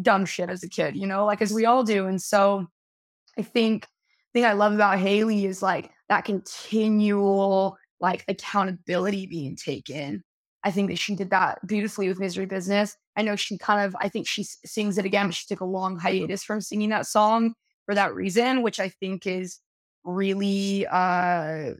dumb 0.00 0.24
shit 0.24 0.50
as 0.50 0.62
a 0.62 0.68
kid, 0.68 0.96
you 0.96 1.06
know, 1.06 1.24
like 1.24 1.42
as 1.42 1.52
we 1.52 1.66
all 1.66 1.84
do. 1.84 2.06
And 2.06 2.20
so 2.20 2.66
I 3.38 3.42
think 3.42 3.86
thing 4.32 4.44
I 4.44 4.52
love 4.52 4.72
about 4.72 4.98
Hayley 4.98 5.44
is 5.44 5.62
like 5.62 5.90
that 6.08 6.24
continual 6.24 7.76
like 8.00 8.24
accountability 8.26 9.26
being 9.26 9.56
taken. 9.56 10.24
I 10.64 10.70
think 10.70 10.88
that 10.90 10.98
she 10.98 11.14
did 11.14 11.30
that 11.30 11.64
beautifully 11.66 12.08
with 12.08 12.18
Misery 12.18 12.46
Business. 12.46 12.96
I 13.16 13.22
know 13.22 13.36
she 13.36 13.58
kind 13.58 13.86
of, 13.86 13.96
I 14.00 14.08
think 14.08 14.26
she 14.26 14.44
sings 14.44 14.98
it 14.98 15.04
again, 15.04 15.26
but 15.26 15.34
she 15.34 15.46
took 15.46 15.60
a 15.60 15.64
long 15.64 15.98
hiatus 15.98 16.42
from 16.42 16.60
singing 16.60 16.90
that 16.90 17.06
song 17.06 17.54
for 17.90 17.96
that 17.96 18.14
reason, 18.14 18.62
which 18.62 18.78
I 18.78 18.88
think 18.88 19.26
is 19.26 19.58
really, 20.04 20.86
uh, 20.86 21.72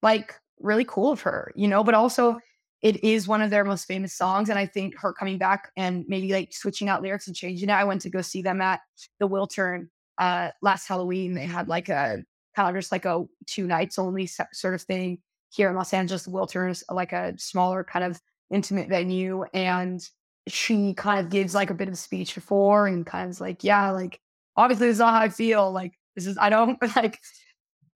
like 0.00 0.36
really 0.60 0.84
cool 0.84 1.10
of 1.10 1.22
her, 1.22 1.50
you 1.56 1.66
know, 1.66 1.82
but 1.82 1.94
also 1.94 2.38
it 2.82 3.02
is 3.02 3.26
one 3.26 3.42
of 3.42 3.50
their 3.50 3.64
most 3.64 3.86
famous 3.86 4.12
songs. 4.14 4.48
And 4.48 4.56
I 4.60 4.66
think 4.66 4.96
her 5.00 5.12
coming 5.12 5.38
back 5.38 5.72
and 5.76 6.04
maybe 6.06 6.32
like 6.32 6.52
switching 6.52 6.88
out 6.88 7.02
lyrics 7.02 7.26
and 7.26 7.34
changing 7.34 7.68
it. 7.68 7.72
I 7.72 7.82
went 7.82 8.00
to 8.02 8.10
go 8.10 8.22
see 8.22 8.42
them 8.42 8.60
at 8.60 8.78
the 9.18 9.28
Wiltern 9.28 9.88
uh 10.18 10.50
last 10.62 10.86
Halloween. 10.86 11.34
They 11.34 11.46
had 11.46 11.66
like 11.66 11.88
a 11.88 12.22
kind 12.54 12.68
of 12.68 12.80
just 12.80 12.92
like 12.92 13.06
a 13.06 13.24
two 13.46 13.66
nights 13.66 13.98
only 13.98 14.28
sort 14.28 14.74
of 14.74 14.82
thing 14.82 15.18
here 15.50 15.68
in 15.68 15.74
Los 15.74 15.92
Angeles. 15.92 16.22
The 16.22 16.30
Wiltern 16.30 16.70
is 16.70 16.84
like 16.88 17.12
a 17.12 17.34
smaller 17.38 17.82
kind 17.82 18.04
of 18.04 18.20
intimate 18.52 18.88
venue. 18.88 19.42
And 19.52 20.00
she 20.46 20.94
kind 20.94 21.18
of 21.18 21.28
gives 21.28 21.56
like 21.56 21.70
a 21.70 21.74
bit 21.74 21.88
of 21.88 21.98
speech 21.98 22.36
before 22.36 22.86
and 22.86 23.04
kind 23.04 23.32
of 23.32 23.40
like, 23.40 23.64
yeah, 23.64 23.90
like 23.90 24.20
obviously 24.56 24.88
this 24.88 24.94
is 24.94 25.00
not 25.00 25.14
how 25.14 25.20
I 25.20 25.28
feel. 25.28 25.70
Like 25.72 25.94
this 26.16 26.26
is 26.26 26.38
I 26.38 26.50
don't 26.50 26.78
like 26.96 27.20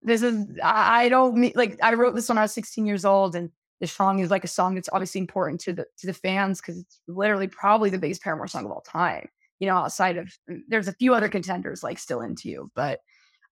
this 0.03 0.23
is 0.23 0.47
I 0.63 1.09
don't 1.09 1.37
mean 1.37 1.53
like 1.55 1.79
I 1.83 1.95
wrote 1.95 2.15
this 2.15 2.29
when 2.29 2.39
I 2.39 2.43
was 2.43 2.53
16 2.53 2.87
years 2.87 3.05
old 3.05 3.35
and 3.35 3.51
this 3.81 3.93
song 3.93 4.19
is 4.19 4.31
like 4.31 4.45
a 4.45 4.49
song 4.49 4.75
that's 4.75 4.89
obviously 4.93 5.21
important 5.21 5.61
to 5.63 5.73
the 5.73 5.87
to 5.99 6.07
the 6.07 6.15
fans 6.15 6.61
because 6.61 6.79
it's 6.79 7.01
literally 7.07 7.49
probably 7.49 7.91
the 7.91 7.99
biggest 7.99 8.23
Paramore 8.23 8.49
song 8.49 8.65
of 8.65 8.73
all 8.73 8.81
time. 8.81 9.29
You 9.61 9.69
know, 9.69 9.77
outside 9.77 10.17
of 10.17 10.33
there's 10.69 10.89
a 10.89 10.93
few 10.93 11.15
other 11.15 11.29
contenders 11.29 11.83
like 11.83 11.99
still 11.99 12.21
into 12.21 12.49
you, 12.49 12.71
but 12.75 13.01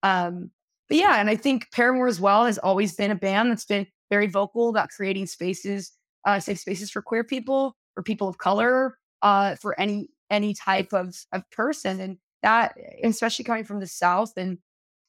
um, 0.03 0.51
but 0.89 0.99
yeah, 0.99 1.17
and 1.21 1.29
I 1.29 1.37
think 1.37 1.71
Paramore 1.73 2.07
as 2.07 2.21
well 2.21 2.47
has 2.47 2.59
always 2.59 2.95
been 2.95 3.11
a 3.11 3.17
band 3.17 3.51
that's 3.51 3.65
been 3.65 3.87
very 4.11 4.29
vocal 4.29 4.69
about 4.69 4.91
creating 4.91 5.27
spaces, 5.27 5.93
uh, 6.25 6.39
safe 6.39 6.61
spaces 6.61 6.91
for 6.91 7.03
queer 7.03 7.25
people, 7.25 7.77
for 7.95 8.03
people 8.03 8.29
of 8.29 8.39
color, 8.39 8.99
uh, 9.23 9.57
for 9.57 9.79
any 9.81 10.11
any 10.31 10.55
type 10.55 10.93
of 10.93 11.15
of 11.33 11.49
person, 11.51 12.01
and 12.01 12.19
that 12.47 12.77
especially 13.03 13.45
coming 13.45 13.65
from 13.65 13.81
the 13.81 13.89
South 13.89 14.33
and 14.37 14.59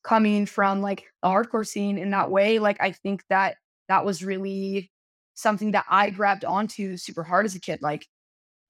coming 0.04 0.48
from 0.48 0.82
like 0.82 1.06
the 1.22 1.30
hardcore 1.30 1.68
scene 1.68 2.00
in 2.00 2.10
that 2.10 2.32
way, 2.32 2.58
like 2.58 2.78
I 2.82 2.92
think 2.92 3.24
that 3.30 3.58
that 3.90 4.04
was 4.04 4.24
really 4.24 4.92
something 5.36 5.72
that 5.72 5.86
I 5.88 6.10
grabbed 6.10 6.46
onto 6.46 6.98
super 6.98 7.24
hard 7.24 7.46
as 7.46 7.54
a 7.54 7.60
kid. 7.60 7.84
Like 7.84 8.08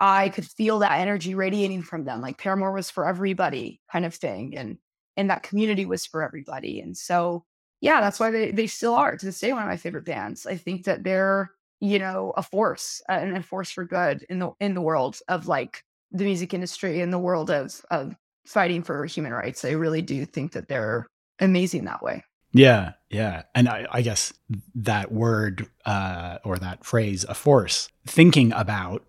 I 0.02 0.28
could 0.30 0.46
feel 0.46 0.80
that 0.80 1.00
energy 1.00 1.34
radiating 1.34 1.82
from 1.82 2.04
them. 2.04 2.20
Like 2.20 2.38
Paramore 2.38 2.74
was 2.74 2.90
for 2.90 3.08
everybody 3.08 3.80
kind 3.90 4.06
of 4.06 4.14
thing. 4.14 4.58
And 4.58 4.78
and 5.16 5.30
that 5.30 5.44
community 5.44 5.86
was 5.86 6.06
for 6.06 6.22
everybody. 6.22 6.82
And 6.82 6.96
so 6.96 7.46
yeah, 7.80 8.02
that's 8.02 8.20
why 8.20 8.32
they, 8.32 8.52
they 8.52 8.68
still 8.68 8.96
are 8.96 9.16
to 9.16 9.26
this 9.26 9.40
day 9.40 9.54
one 9.54 9.62
of 9.62 9.70
my 9.70 9.78
favorite 9.78 10.06
bands. 10.06 10.46
I 10.46 10.58
think 10.58 10.84
that 10.86 11.06
they're, 11.06 11.52
you 11.80 12.00
know, 12.00 12.34
a 12.36 12.44
force 12.44 13.02
and 13.08 13.38
a 13.38 13.42
force 13.42 13.72
for 13.72 13.86
good 13.86 14.26
in 14.30 14.40
the 14.40 14.52
in 14.60 14.74
the 14.74 14.82
world 14.82 15.20
of 15.30 15.48
like 15.48 15.84
the 16.12 16.26
music 16.26 16.54
industry 16.54 17.00
and 17.00 17.14
the 17.14 17.20
world 17.20 17.50
of 17.50 17.82
of 17.92 18.14
fighting 18.48 18.84
for 18.84 19.06
human 19.06 19.34
rights. 19.34 19.66
I 19.66 19.72
really 19.72 20.02
do 20.02 20.26
think 20.26 20.54
that 20.54 20.68
they're 20.68 21.06
amazing 21.40 21.86
that 21.86 22.02
way. 22.02 22.24
Yeah, 22.54 22.94
yeah. 23.10 23.44
And 23.54 23.68
I, 23.68 23.86
I 23.92 24.02
guess 24.02 24.34
that 24.76 25.12
word 25.12 25.68
uh, 25.86 26.38
or 26.44 26.58
that 26.58 26.86
phrase, 26.86 27.26
a 27.26 27.34
force, 27.34 27.90
thinking 28.06 28.54
about, 28.54 29.06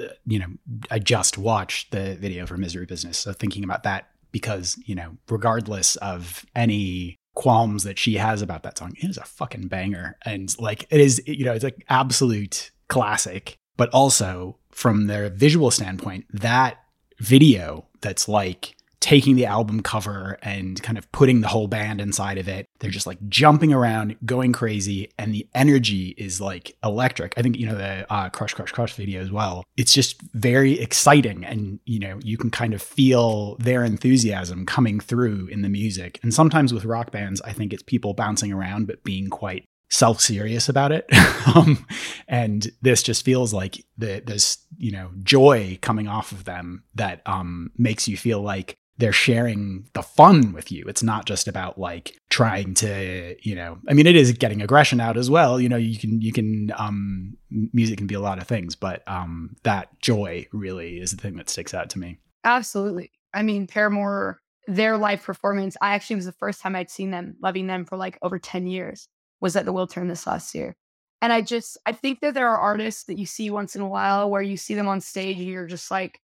uh, 0.00 0.04
you 0.24 0.38
know, 0.38 0.46
I 0.90 0.98
just 0.98 1.36
watched 1.36 1.90
the 1.90 2.16
video 2.16 2.46
for 2.46 2.56
Misery 2.56 2.86
Business. 2.86 3.18
So 3.18 3.32
thinking 3.32 3.64
about 3.64 3.82
that 3.82 4.08
because, 4.30 4.78
you 4.86 4.94
know, 4.94 5.16
regardless 5.28 5.96
of 5.96 6.46
any 6.54 7.16
qualms 7.34 7.82
that 7.82 7.98
she 7.98 8.14
has 8.14 8.40
about 8.40 8.62
that 8.62 8.78
song, 8.78 8.94
it 9.02 9.10
is 9.10 9.18
a 9.18 9.24
fucking 9.24 9.68
banger. 9.68 10.16
And 10.24 10.54
like, 10.58 10.86
it 10.90 11.00
is, 11.00 11.20
you 11.26 11.44
know, 11.44 11.52
it's 11.52 11.64
like 11.64 11.84
absolute 11.88 12.70
classic. 12.88 13.56
But 13.76 13.90
also 13.90 14.58
from 14.70 15.06
their 15.06 15.28
visual 15.28 15.70
standpoint, 15.70 16.26
that 16.32 16.78
video 17.18 17.86
that's 18.00 18.28
like 18.28 18.75
taking 19.06 19.36
the 19.36 19.46
album 19.46 19.80
cover 19.80 20.36
and 20.42 20.82
kind 20.82 20.98
of 20.98 21.12
putting 21.12 21.40
the 21.40 21.46
whole 21.46 21.68
band 21.68 22.00
inside 22.00 22.38
of 22.38 22.48
it. 22.48 22.66
They're 22.80 22.90
just 22.90 23.06
like 23.06 23.20
jumping 23.28 23.72
around, 23.72 24.16
going 24.24 24.52
crazy, 24.52 25.12
and 25.16 25.32
the 25.32 25.46
energy 25.54 26.08
is 26.18 26.40
like 26.40 26.76
electric. 26.82 27.32
I 27.36 27.42
think, 27.42 27.56
you 27.56 27.66
know, 27.66 27.76
the 27.76 28.12
uh, 28.12 28.30
Crush, 28.30 28.54
Crush, 28.54 28.72
Crush 28.72 28.94
video 28.94 29.22
as 29.22 29.30
well. 29.30 29.62
It's 29.76 29.94
just 29.94 30.20
very 30.32 30.80
exciting. 30.80 31.44
And, 31.44 31.78
you 31.84 32.00
know, 32.00 32.18
you 32.24 32.36
can 32.36 32.50
kind 32.50 32.74
of 32.74 32.82
feel 32.82 33.54
their 33.60 33.84
enthusiasm 33.84 34.66
coming 34.66 34.98
through 34.98 35.46
in 35.52 35.62
the 35.62 35.68
music. 35.68 36.18
And 36.24 36.34
sometimes 36.34 36.74
with 36.74 36.84
rock 36.84 37.12
bands, 37.12 37.40
I 37.42 37.52
think 37.52 37.72
it's 37.72 37.84
people 37.84 38.12
bouncing 38.12 38.52
around, 38.52 38.88
but 38.88 39.04
being 39.04 39.30
quite 39.30 39.66
self 39.88 40.20
serious 40.20 40.68
about 40.68 40.90
it. 40.90 41.08
um, 41.54 41.86
and 42.26 42.66
this 42.82 43.04
just 43.04 43.24
feels 43.24 43.54
like 43.54 43.84
the, 43.96 44.20
this, 44.26 44.66
you 44.78 44.90
know, 44.90 45.12
joy 45.22 45.78
coming 45.80 46.08
off 46.08 46.32
of 46.32 46.42
them 46.42 46.82
that 46.96 47.22
um, 47.24 47.70
makes 47.78 48.08
you 48.08 48.16
feel 48.16 48.40
like 48.40 48.76
they're 48.98 49.12
sharing 49.12 49.88
the 49.92 50.02
fun 50.02 50.52
with 50.52 50.72
you. 50.72 50.84
It's 50.86 51.02
not 51.02 51.26
just 51.26 51.48
about 51.48 51.78
like 51.78 52.18
trying 52.30 52.74
to, 52.74 53.36
you 53.42 53.54
know, 53.54 53.78
I 53.88 53.92
mean, 53.92 54.06
it 54.06 54.16
is 54.16 54.32
getting 54.32 54.62
aggression 54.62 55.00
out 55.00 55.16
as 55.16 55.28
well. 55.28 55.60
You 55.60 55.68
know, 55.68 55.76
you 55.76 55.98
can, 55.98 56.20
you 56.22 56.32
can, 56.32 56.72
um, 56.76 57.36
music 57.50 57.98
can 57.98 58.06
be 58.06 58.14
a 58.14 58.20
lot 58.20 58.38
of 58.38 58.46
things, 58.46 58.74
but, 58.74 59.06
um, 59.06 59.56
that 59.64 60.00
joy 60.00 60.46
really 60.52 60.98
is 60.98 61.10
the 61.10 61.20
thing 61.20 61.36
that 61.36 61.50
sticks 61.50 61.74
out 61.74 61.90
to 61.90 61.98
me. 61.98 62.18
Absolutely. 62.44 63.12
I 63.34 63.42
mean, 63.42 63.66
Paramore, 63.66 64.40
their 64.66 64.96
live 64.96 65.22
performance, 65.22 65.76
I 65.80 65.94
actually 65.94 66.16
was 66.16 66.24
the 66.24 66.32
first 66.32 66.62
time 66.62 66.74
I'd 66.74 66.90
seen 66.90 67.10
them, 67.10 67.36
loving 67.42 67.66
them 67.66 67.84
for 67.84 67.96
like 67.96 68.18
over 68.22 68.38
10 68.38 68.66
years, 68.66 69.08
was 69.40 69.56
at 69.56 69.66
the 69.66 69.74
Wiltern 69.74 70.08
this 70.08 70.26
last 70.26 70.54
year. 70.54 70.74
And 71.20 71.32
I 71.32 71.42
just, 71.42 71.76
I 71.84 71.92
think 71.92 72.20
that 72.20 72.34
there 72.34 72.48
are 72.48 72.58
artists 72.58 73.04
that 73.04 73.18
you 73.18 73.26
see 73.26 73.50
once 73.50 73.76
in 73.76 73.82
a 73.82 73.88
while 73.88 74.30
where 74.30 74.42
you 74.42 74.56
see 74.56 74.74
them 74.74 74.88
on 74.88 75.00
stage 75.00 75.38
and 75.38 75.46
you're 75.46 75.66
just 75.66 75.90
like, 75.90 76.20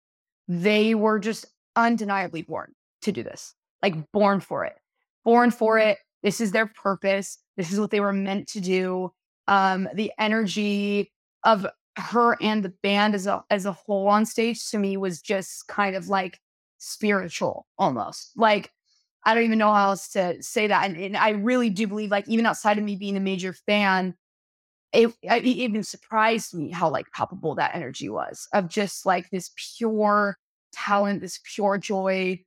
they 0.49 0.95
were 0.95 1.19
just 1.19 1.47
undeniably 1.79 2.43
born 2.43 2.73
to 3.03 3.13
do 3.13 3.23
this, 3.23 3.55
like 3.83 3.95
born 4.13 4.41
for 4.41 4.65
it, 4.65 4.77
born 5.25 5.51
for 5.51 5.77
mm-hmm. 5.77 5.91
it. 5.91 5.99
This 6.23 6.41
is 6.41 6.53
their 6.53 6.67
purpose. 6.67 7.39
This 7.57 7.73
is 7.73 7.79
what 7.81 7.91
they 7.91 8.01
were 8.01 8.13
meant 8.13 8.49
to 8.49 8.61
do. 8.61 9.13
Um, 9.47 9.89
the 9.95 10.13
energy 10.19 11.13
of 11.45 11.67
her 11.97 12.37
and 12.43 12.63
the 12.63 12.75
band 12.83 13.15
as 13.15 13.27
a 13.27 13.43
as 13.51 13.67
a 13.67 13.73
whole 13.73 14.09
on 14.09 14.27
stage 14.27 14.69
to 14.71 14.79
me 14.79 14.97
was 14.97 15.23
just 15.23 15.67
kind 15.69 15.97
of 15.97 16.09
like 16.09 16.39
spiritual 16.79 17.67
almost. 17.79 18.33
Like 18.37 18.71
I 19.25 19.35
don't 19.35 19.45
even 19.45 19.59
know 19.59 19.73
how 19.73 19.91
else 19.91 20.09
to 20.11 20.43
say 20.43 20.69
that. 20.69 20.89
And, 20.89 20.97
and 20.97 21.17
I 21.17 21.31
really 21.31 21.71
do 21.71 21.87
believe, 21.87 22.11
like, 22.11 22.27
even 22.29 22.47
outside 22.47 22.79
of 22.79 22.85
me 22.85 22.97
being 22.97 23.17
a 23.17 23.21
major 23.21 23.53
fan, 23.53 24.15
it, 24.93 25.13
it, 25.23 25.45
even 25.45 25.83
surprised 25.83 26.55
me 26.55 26.71
how 26.71 26.89
like 26.89 27.13
palpable 27.13 27.55
that 27.57 27.75
energy 27.75 28.09
was 28.09 28.49
of 28.55 28.69
just 28.69 29.05
like 29.05 29.29
this 29.29 29.51
pure 29.77 30.39
talent, 30.85 31.21
this 31.21 31.41
pure 31.43 31.79
joy, 31.79 32.41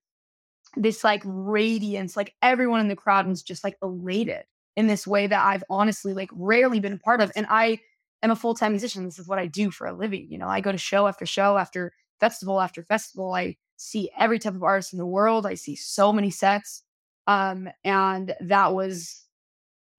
this 0.76 1.04
like 1.04 1.22
radiance. 1.26 2.16
Like 2.16 2.34
everyone 2.42 2.80
in 2.80 2.88
the 2.88 2.96
crowd 2.96 3.28
was 3.28 3.44
just 3.44 3.64
like 3.64 3.78
elated 3.82 4.44
in 4.76 4.88
this 4.88 5.06
way 5.06 5.28
that 5.28 5.46
I've 5.46 5.64
honestly 5.70 6.14
like 6.14 6.30
rarely 6.34 6.80
been 6.80 6.94
a 6.94 6.98
part 6.98 7.22
of. 7.22 7.32
And 7.36 7.46
I 7.50 7.80
am 8.24 8.32
a 8.32 8.36
full 8.36 8.56
time 8.56 8.72
musician. 8.72 9.06
This 9.06 9.20
is 9.20 9.28
what 9.28 9.40
I 9.40 9.48
do 9.48 9.72
for 9.72 9.88
a 9.88 9.94
living. 9.94 10.28
You 10.30 10.38
know, 10.38 10.48
I 10.48 10.62
go 10.62 10.72
to 10.72 10.78
show 10.78 11.08
after 11.08 11.26
show 11.26 11.58
after 11.58 11.94
festival 12.20 12.62
after 12.62 12.84
festival. 12.84 13.34
I 13.34 13.58
see 13.78 14.10
every 14.18 14.40
type 14.40 14.56
of 14.56 14.64
artist 14.64 14.94
in 14.94 15.00
the 15.00 15.06
world. 15.06 15.46
I 15.46 15.56
see 15.56 15.76
so 15.76 16.14
many 16.14 16.30
sets. 16.32 16.84
Um, 17.28 17.70
and 17.84 18.34
that 18.42 18.74
was 18.74 19.26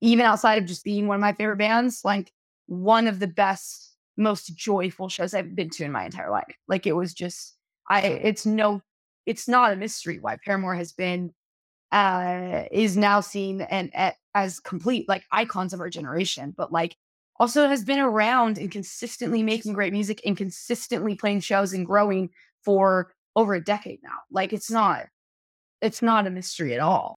even 0.00 0.24
outside 0.24 0.58
of 0.58 0.66
just 0.66 0.84
being 0.84 1.06
one 1.06 1.16
of 1.16 1.20
my 1.20 1.32
favorite 1.32 1.56
bands, 1.56 2.00
like 2.04 2.32
one 2.66 3.06
of 3.06 3.20
the 3.20 3.26
best, 3.26 3.94
most 4.16 4.54
joyful 4.56 5.08
shows 5.08 5.34
I've 5.34 5.54
been 5.54 5.70
to 5.70 5.84
in 5.84 5.92
my 5.92 6.04
entire 6.04 6.30
life. 6.30 6.56
Like 6.68 6.86
it 6.86 6.92
was 6.92 7.14
just 7.14 7.56
I 7.92 8.00
it's 8.00 8.46
no 8.46 8.80
it's 9.26 9.46
not 9.46 9.72
a 9.72 9.76
mystery 9.76 10.18
why 10.18 10.38
Paramore 10.42 10.74
has 10.74 10.92
been 10.92 11.32
uh 11.92 12.64
is 12.70 12.96
now 12.96 13.20
seen 13.20 13.60
and 13.60 13.90
as 14.34 14.60
complete 14.60 15.08
like 15.08 15.24
icons 15.30 15.74
of 15.74 15.80
our 15.80 15.90
generation, 15.90 16.54
but 16.56 16.72
like 16.72 16.96
also 17.38 17.68
has 17.68 17.84
been 17.84 17.98
around 17.98 18.56
and 18.56 18.70
consistently 18.70 19.42
making 19.42 19.74
great 19.74 19.92
music 19.92 20.22
and 20.24 20.36
consistently 20.38 21.14
playing 21.14 21.40
shows 21.40 21.74
and 21.74 21.84
growing 21.86 22.30
for 22.64 23.12
over 23.36 23.54
a 23.54 23.62
decade 23.62 23.98
now. 24.02 24.18
Like 24.30 24.54
it's 24.54 24.70
not 24.70 25.06
it's 25.82 26.00
not 26.00 26.26
a 26.26 26.30
mystery 26.30 26.72
at 26.72 26.80
all. 26.80 27.16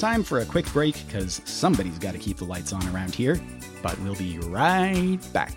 Time 0.00 0.24
for 0.24 0.40
a 0.40 0.46
quick 0.46 0.66
break 0.72 0.96
because 1.06 1.42
somebody's 1.44 1.98
got 1.98 2.12
to 2.12 2.18
keep 2.18 2.38
the 2.38 2.44
lights 2.44 2.72
on 2.72 2.84
around 2.88 3.14
here, 3.14 3.38
but 3.82 3.96
we'll 4.00 4.16
be 4.16 4.38
right 4.38 5.18
back. 5.32 5.56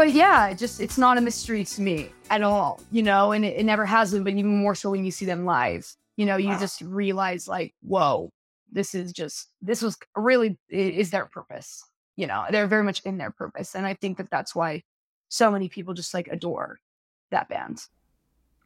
But 0.00 0.12
yeah, 0.14 0.48
it 0.48 0.56
just 0.56 0.80
it's 0.80 0.96
not 0.96 1.18
a 1.18 1.20
mystery 1.20 1.62
to 1.62 1.82
me 1.82 2.08
at 2.30 2.40
all, 2.40 2.80
you 2.90 3.02
know, 3.02 3.32
and 3.32 3.44
it, 3.44 3.58
it 3.58 3.64
never 3.64 3.84
has 3.84 4.12
been, 4.12 4.24
but 4.24 4.32
even 4.32 4.56
more 4.56 4.74
so 4.74 4.90
when 4.90 5.04
you 5.04 5.10
see 5.10 5.26
them 5.26 5.44
live, 5.44 5.94
you 6.16 6.24
know, 6.24 6.38
you 6.38 6.58
just 6.58 6.80
realize 6.80 7.46
like, 7.46 7.74
whoa, 7.82 8.32
this 8.72 8.94
is 8.94 9.12
just 9.12 9.50
this 9.60 9.82
was 9.82 9.98
really 10.16 10.58
is 10.70 11.10
their 11.10 11.26
purpose, 11.26 11.84
you 12.16 12.26
know, 12.26 12.46
they're 12.50 12.66
very 12.66 12.82
much 12.82 13.02
in 13.04 13.18
their 13.18 13.30
purpose, 13.30 13.74
and 13.74 13.84
I 13.84 13.92
think 13.92 14.16
that 14.16 14.30
that's 14.30 14.54
why 14.54 14.84
so 15.28 15.50
many 15.50 15.68
people 15.68 15.92
just 15.92 16.14
like 16.14 16.28
adore 16.28 16.80
that 17.30 17.50
band. 17.50 17.84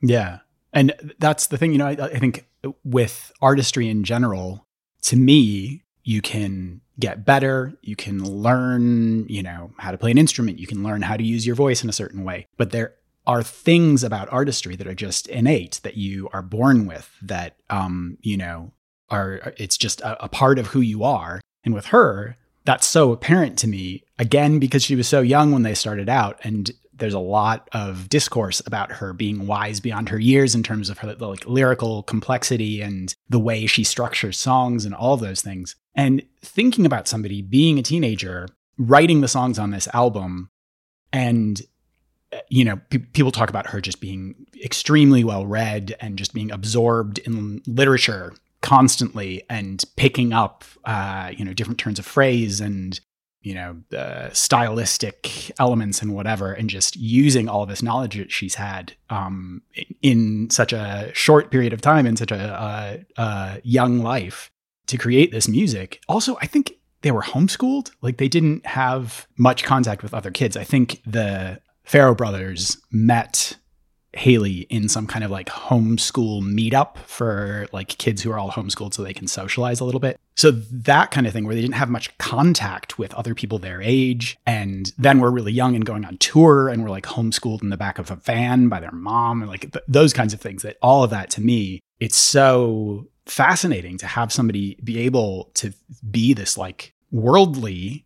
Yeah, 0.00 0.38
and 0.72 0.94
that's 1.18 1.48
the 1.48 1.58
thing, 1.58 1.72
you 1.72 1.78
know, 1.78 1.88
I, 1.88 1.96
I 2.00 2.18
think 2.20 2.46
with 2.84 3.32
artistry 3.42 3.88
in 3.88 4.04
general, 4.04 4.68
to 5.02 5.16
me, 5.16 5.82
you 6.04 6.22
can 6.22 6.80
get 6.98 7.24
better, 7.24 7.72
you 7.82 7.96
can 7.96 8.24
learn, 8.24 9.26
you 9.28 9.42
know, 9.42 9.72
how 9.78 9.90
to 9.90 9.98
play 9.98 10.10
an 10.10 10.18
instrument, 10.18 10.58
you 10.58 10.66
can 10.66 10.82
learn 10.82 11.02
how 11.02 11.16
to 11.16 11.24
use 11.24 11.46
your 11.46 11.56
voice 11.56 11.82
in 11.82 11.88
a 11.88 11.92
certain 11.92 12.24
way. 12.24 12.46
But 12.56 12.70
there 12.70 12.94
are 13.26 13.42
things 13.42 14.04
about 14.04 14.32
artistry 14.32 14.76
that 14.76 14.86
are 14.86 14.94
just 14.94 15.26
innate 15.28 15.80
that 15.82 15.96
you 15.96 16.28
are 16.32 16.42
born 16.42 16.86
with 16.86 17.10
that 17.22 17.56
um, 17.70 18.18
you 18.20 18.36
know, 18.36 18.72
are 19.10 19.54
it's 19.56 19.76
just 19.76 20.00
a, 20.02 20.24
a 20.24 20.28
part 20.28 20.58
of 20.58 20.68
who 20.68 20.80
you 20.80 21.04
are. 21.04 21.40
And 21.64 21.74
with 21.74 21.86
her, 21.86 22.36
that's 22.64 22.86
so 22.86 23.12
apparent 23.12 23.58
to 23.58 23.68
me 23.68 24.04
again 24.18 24.58
because 24.58 24.82
she 24.82 24.96
was 24.96 25.08
so 25.08 25.20
young 25.20 25.52
when 25.52 25.62
they 25.62 25.74
started 25.74 26.08
out 26.08 26.38
and 26.42 26.70
there's 26.96 27.14
a 27.14 27.18
lot 27.18 27.68
of 27.72 28.08
discourse 28.08 28.62
about 28.66 28.92
her 28.92 29.12
being 29.12 29.46
wise 29.46 29.80
beyond 29.80 30.08
her 30.08 30.18
years 30.18 30.54
in 30.54 30.62
terms 30.62 30.88
of 30.88 30.98
her 30.98 31.14
like 31.14 31.46
lyrical 31.46 32.02
complexity 32.02 32.80
and 32.80 33.14
the 33.28 33.40
way 33.40 33.66
she 33.66 33.84
structures 33.84 34.38
songs 34.38 34.84
and 34.84 34.94
all 34.94 35.16
those 35.16 35.42
things. 35.42 35.76
And 35.94 36.22
thinking 36.42 36.86
about 36.86 37.08
somebody 37.08 37.42
being 37.42 37.78
a 37.78 37.82
teenager, 37.82 38.48
writing 38.78 39.20
the 39.20 39.28
songs 39.28 39.58
on 39.58 39.70
this 39.70 39.88
album, 39.94 40.50
and 41.12 41.60
uh, 42.32 42.38
you 42.48 42.64
know, 42.64 42.80
pe- 42.90 42.98
people 42.98 43.32
talk 43.32 43.48
about 43.48 43.68
her 43.68 43.80
just 43.80 44.00
being 44.00 44.46
extremely 44.62 45.24
well 45.24 45.46
read 45.46 45.94
and 46.00 46.18
just 46.18 46.34
being 46.34 46.50
absorbed 46.50 47.18
in 47.18 47.62
literature 47.66 48.32
constantly 48.60 49.44
and 49.50 49.84
picking 49.96 50.32
up, 50.32 50.64
uh, 50.84 51.30
you 51.36 51.44
know, 51.44 51.52
different 51.52 51.78
turns 51.78 51.98
of 51.98 52.06
phrase 52.06 52.60
and 52.60 52.98
you 53.44 53.54
know, 53.54 53.76
uh, 53.96 54.30
stylistic 54.32 55.52
elements 55.60 56.00
and 56.00 56.14
whatever, 56.14 56.52
and 56.52 56.70
just 56.70 56.96
using 56.96 57.48
all 57.48 57.66
this 57.66 57.82
knowledge 57.82 58.16
that 58.16 58.32
she's 58.32 58.54
had 58.54 58.94
um, 59.10 59.60
in 60.00 60.48
such 60.48 60.72
a 60.72 61.10
short 61.12 61.50
period 61.50 61.74
of 61.74 61.82
time, 61.82 62.06
in 62.06 62.16
such 62.16 62.32
a, 62.32 63.04
a, 63.18 63.22
a 63.22 63.60
young 63.62 63.98
life, 63.98 64.50
to 64.86 64.96
create 64.96 65.30
this 65.30 65.46
music. 65.46 66.00
Also, 66.08 66.36
I 66.40 66.46
think 66.46 66.72
they 67.02 67.10
were 67.10 67.22
homeschooled. 67.22 67.90
Like 68.00 68.16
they 68.16 68.28
didn't 68.28 68.64
have 68.64 69.28
much 69.36 69.62
contact 69.62 70.02
with 70.02 70.14
other 70.14 70.30
kids. 70.30 70.56
I 70.56 70.64
think 70.64 71.02
the 71.06 71.60
Farro 71.86 72.16
brothers 72.16 72.78
met 72.90 73.56
Hayley 74.16 74.66
in 74.70 74.88
some 74.88 75.06
kind 75.06 75.24
of 75.24 75.30
like 75.30 75.48
homeschool 75.48 76.42
meetup 76.42 76.98
for 76.98 77.66
like 77.72 77.88
kids 77.98 78.22
who 78.22 78.30
are 78.30 78.38
all 78.38 78.50
homeschooled 78.50 78.94
so 78.94 79.02
they 79.02 79.14
can 79.14 79.26
socialize 79.26 79.80
a 79.80 79.84
little 79.84 80.00
bit. 80.00 80.18
So 80.36 80.50
that 80.50 81.10
kind 81.10 81.26
of 81.26 81.32
thing 81.32 81.44
where 81.44 81.54
they 81.54 81.60
didn't 81.60 81.74
have 81.74 81.90
much 81.90 82.16
contact 82.18 82.98
with 82.98 83.14
other 83.14 83.34
people 83.34 83.58
their 83.58 83.80
age. 83.80 84.36
And 84.46 84.92
then 84.98 85.20
we're 85.20 85.30
really 85.30 85.52
young 85.52 85.74
and 85.74 85.84
going 85.84 86.04
on 86.04 86.18
tour 86.18 86.68
and 86.68 86.82
we're 86.82 86.90
like 86.90 87.04
homeschooled 87.04 87.62
in 87.62 87.70
the 87.70 87.76
back 87.76 87.98
of 87.98 88.10
a 88.10 88.16
van 88.16 88.68
by 88.68 88.80
their 88.80 88.92
mom 88.92 89.42
and 89.42 89.50
like 89.50 89.72
th- 89.72 89.84
those 89.86 90.12
kinds 90.12 90.34
of 90.34 90.40
things 90.40 90.62
that 90.62 90.76
all 90.82 91.04
of 91.04 91.10
that 91.10 91.30
to 91.30 91.40
me, 91.40 91.80
it's 92.00 92.18
so 92.18 93.06
fascinating 93.26 93.96
to 93.98 94.06
have 94.06 94.32
somebody 94.32 94.78
be 94.84 94.98
able 94.98 95.50
to 95.54 95.72
be 96.10 96.34
this 96.34 96.58
like 96.58 96.94
worldly 97.10 98.04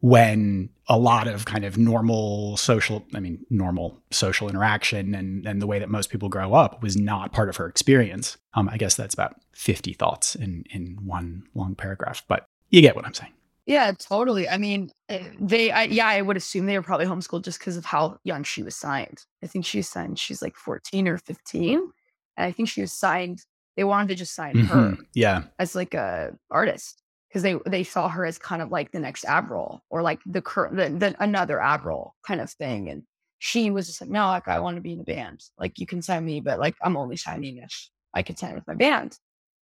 when 0.00 0.70
a 0.88 0.98
lot 0.98 1.28
of 1.28 1.44
kind 1.44 1.64
of 1.64 1.76
normal 1.76 2.56
social 2.56 3.06
i 3.14 3.20
mean 3.20 3.44
normal 3.50 3.98
social 4.10 4.48
interaction 4.48 5.14
and 5.14 5.46
and 5.46 5.60
the 5.60 5.66
way 5.66 5.78
that 5.78 5.90
most 5.90 6.10
people 6.10 6.28
grow 6.28 6.54
up 6.54 6.82
was 6.82 6.96
not 6.96 7.32
part 7.32 7.48
of 7.48 7.56
her 7.56 7.66
experience. 7.66 8.36
Um 8.54 8.68
i 8.68 8.76
guess 8.76 8.94
that's 8.94 9.14
about 9.14 9.36
50 9.52 9.92
thoughts 9.92 10.34
in 10.34 10.64
in 10.70 10.98
one 11.04 11.44
long 11.54 11.74
paragraph 11.74 12.24
but 12.28 12.44
you 12.70 12.80
get 12.80 12.96
what 12.96 13.04
i'm 13.04 13.14
saying. 13.14 13.32
Yeah 13.66 13.92
totally. 13.92 14.48
I 14.48 14.56
mean 14.56 14.90
eh, 15.08 15.28
they 15.38 15.70
I, 15.70 15.84
yeah 15.84 16.08
i 16.08 16.22
would 16.22 16.36
assume 16.36 16.66
they 16.66 16.78
were 16.78 16.82
probably 16.82 17.06
homeschooled 17.06 17.44
just 17.44 17.58
because 17.58 17.76
of 17.76 17.84
how 17.84 18.18
young 18.24 18.42
she 18.42 18.62
was 18.62 18.74
signed. 18.74 19.24
I 19.42 19.46
think 19.46 19.66
she 19.66 19.78
was 19.78 19.88
signed 19.88 20.18
she's 20.18 20.42
like 20.42 20.56
14 20.56 21.08
or 21.08 21.18
15 21.18 21.78
and 21.78 22.46
i 22.46 22.52
think 22.52 22.68
she 22.68 22.80
was 22.80 22.92
signed 22.92 23.44
they 23.76 23.84
wanted 23.84 24.08
to 24.08 24.14
just 24.14 24.34
sign 24.34 24.54
mm-hmm. 24.54 24.66
her 24.66 24.96
yeah. 25.14 25.44
as 25.58 25.74
like 25.74 25.94
a 25.94 26.32
artist 26.50 27.02
because 27.30 27.42
they 27.42 27.56
they 27.66 27.84
saw 27.84 28.08
her 28.08 28.24
as 28.24 28.38
kind 28.38 28.60
of 28.60 28.70
like 28.70 28.90
the 28.90 28.98
next 28.98 29.24
Avril 29.24 29.82
or 29.88 30.02
like 30.02 30.20
the 30.26 30.42
current 30.42 30.76
the, 30.76 30.88
the, 30.90 31.16
another 31.22 31.60
Avril 31.60 32.14
kind 32.26 32.40
of 32.40 32.50
thing 32.50 32.88
and 32.88 33.04
she 33.38 33.70
was 33.70 33.86
just 33.86 34.00
like 34.00 34.10
no 34.10 34.26
like 34.26 34.48
I 34.48 34.58
want 34.58 34.76
to 34.76 34.82
be 34.82 34.92
in 34.92 35.00
a 35.00 35.04
band. 35.04 35.44
Like 35.58 35.78
you 35.78 35.86
can 35.86 36.02
sign 36.02 36.24
me 36.24 36.40
but 36.40 36.58
like 36.58 36.74
I'm 36.82 36.96
only 36.96 37.16
signing 37.16 37.58
if 37.58 37.88
I 38.14 38.22
can 38.22 38.36
sign 38.36 38.54
with 38.54 38.66
my 38.66 38.74
band. 38.74 39.18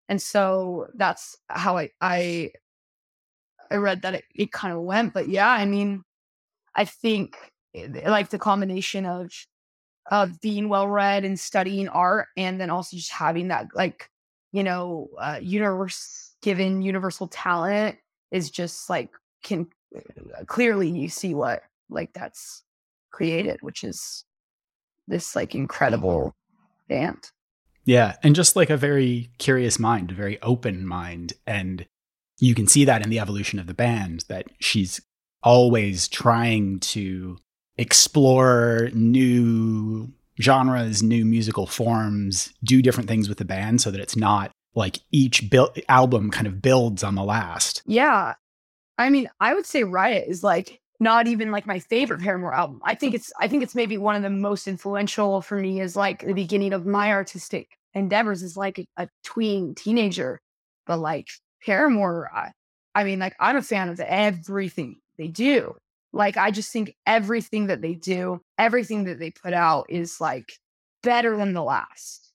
And 0.09 0.21
so 0.21 0.87
that's 0.95 1.37
how 1.47 1.77
I 1.77 1.89
I 2.01 2.51
I 3.69 3.75
read 3.75 4.01
that 4.01 4.15
it, 4.15 4.25
it 4.35 4.51
kind 4.51 4.73
of 4.73 4.81
went 4.81 5.13
but 5.13 5.29
yeah 5.29 5.49
I 5.49 5.65
mean 5.65 6.03
I 6.75 6.85
think 6.85 7.37
eh, 7.75 8.09
like 8.09 8.29
the 8.29 8.39
combination 8.39 9.05
of 9.05 9.31
of 10.09 10.41
being 10.41 10.67
well 10.67 10.87
read 10.87 11.23
and 11.23 11.39
studying 11.39 11.87
art 11.89 12.27
and 12.35 12.59
then 12.59 12.71
also 12.71 12.97
just 12.97 13.11
having 13.11 13.49
that 13.49 13.67
like 13.75 14.09
you 14.51 14.63
know 14.63 15.09
uh 15.19 15.39
universe 15.39 16.30
given 16.41 16.81
universal 16.81 17.27
talent 17.27 17.97
is 18.31 18.49
just 18.49 18.89
like 18.89 19.09
can 19.43 19.67
uh, 19.95 20.43
clearly 20.45 20.89
you 20.89 21.09
see 21.09 21.33
what 21.33 21.63
like 21.89 22.13
that's 22.13 22.63
created 23.11 23.57
which 23.61 23.83
is 23.83 24.25
this 25.07 25.35
like 25.35 25.53
incredible 25.55 26.35
band. 26.87 27.31
Yeah 27.85 28.15
and 28.23 28.35
just 28.35 28.55
like 28.55 28.69
a 28.69 28.77
very 28.77 29.31
curious 29.37 29.79
mind 29.79 30.11
a 30.11 30.15
very 30.15 30.41
open 30.41 30.85
mind 30.85 31.33
and 31.45 31.85
you 32.39 32.55
can 32.55 32.67
see 32.67 32.85
that 32.85 33.03
in 33.03 33.09
the 33.09 33.19
evolution 33.19 33.59
of 33.59 33.67
the 33.67 33.73
band 33.73 34.25
that 34.27 34.47
she's 34.59 35.01
always 35.43 36.07
trying 36.07 36.79
to 36.79 37.37
explore 37.77 38.89
new 38.93 40.11
genres 40.39 41.03
new 41.03 41.25
musical 41.25 41.67
forms 41.67 42.53
do 42.63 42.81
different 42.81 43.09
things 43.09 43.27
with 43.27 43.37
the 43.37 43.45
band 43.45 43.81
so 43.81 43.91
that 43.91 43.99
it's 44.01 44.15
not 44.15 44.51
like 44.75 44.99
each 45.11 45.49
album 45.89 46.31
kind 46.31 46.47
of 46.47 46.61
builds 46.61 47.03
on 47.03 47.15
the 47.15 47.23
last. 47.23 47.81
Yeah. 47.85 48.35
I 48.97 49.09
mean, 49.09 49.29
I 49.39 49.53
would 49.53 49.65
say 49.65 49.83
Riot 49.83 50.25
is 50.27 50.43
like 50.43 50.79
not 50.99 51.27
even 51.27 51.51
like 51.51 51.65
my 51.65 51.79
favorite 51.79 52.21
Paramore 52.21 52.53
album. 52.53 52.79
I 52.83 52.95
think 52.95 53.13
it's 53.13 53.33
I 53.39 53.47
think 53.47 53.63
it's 53.63 53.75
maybe 53.75 53.97
one 53.97 54.15
of 54.15 54.21
the 54.21 54.29
most 54.29 54.67
influential 54.67 55.41
for 55.41 55.57
me 55.57 55.81
is 55.81 55.95
like 55.95 56.25
the 56.25 56.33
beginning 56.33 56.73
of 56.73 56.85
my 56.85 57.11
artistic 57.11 57.77
endeavors 57.93 58.43
is 58.43 58.55
like 58.55 58.79
a, 58.79 58.85
a 58.97 59.09
tween 59.23 59.75
teenager. 59.75 60.39
But 60.85 60.97
like 60.97 61.27
Paramore, 61.65 62.29
I, 62.33 62.51
I 62.95 63.03
mean, 63.03 63.19
like 63.19 63.35
I'm 63.39 63.57
a 63.57 63.61
fan 63.61 63.89
of 63.89 63.99
everything 63.99 64.97
they 65.17 65.27
do. 65.27 65.75
Like 66.13 66.37
I 66.37 66.51
just 66.51 66.71
think 66.71 66.95
everything 67.05 67.67
that 67.67 67.81
they 67.81 67.95
do, 67.95 68.41
everything 68.57 69.05
that 69.05 69.19
they 69.19 69.31
put 69.31 69.53
out 69.53 69.87
is 69.89 70.21
like 70.21 70.53
better 71.01 71.35
than 71.35 71.53
the 71.53 71.63
last 71.63 72.30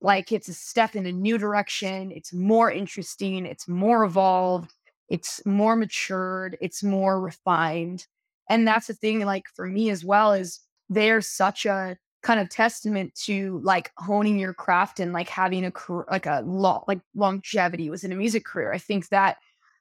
like 0.00 0.32
it's 0.32 0.48
a 0.48 0.54
step 0.54 0.96
in 0.96 1.06
a 1.06 1.12
new 1.12 1.38
direction. 1.38 2.10
It's 2.10 2.32
more 2.32 2.70
interesting. 2.70 3.46
It's 3.46 3.68
more 3.68 4.04
evolved. 4.04 4.72
It's 5.08 5.44
more 5.44 5.76
matured. 5.76 6.56
It's 6.60 6.82
more 6.82 7.20
refined. 7.20 8.06
And 8.48 8.66
that's 8.66 8.86
the 8.86 8.94
thing, 8.94 9.20
like 9.20 9.44
for 9.54 9.66
me 9.66 9.90
as 9.90 10.04
well, 10.04 10.32
is 10.32 10.60
they're 10.88 11.20
such 11.20 11.66
a 11.66 11.96
kind 12.22 12.40
of 12.40 12.48
testament 12.48 13.14
to 13.14 13.60
like 13.64 13.90
honing 13.96 14.38
your 14.38 14.52
craft 14.52 15.00
and 15.00 15.12
like 15.12 15.28
having 15.28 15.64
a 15.64 15.70
career, 15.70 16.04
like 16.10 16.26
a 16.26 16.42
lot 16.44 16.86
like 16.86 17.00
longevity 17.14 17.90
within 17.90 18.12
a 18.12 18.16
music 18.16 18.44
career. 18.44 18.72
I 18.72 18.78
think 18.78 19.08
that 19.08 19.38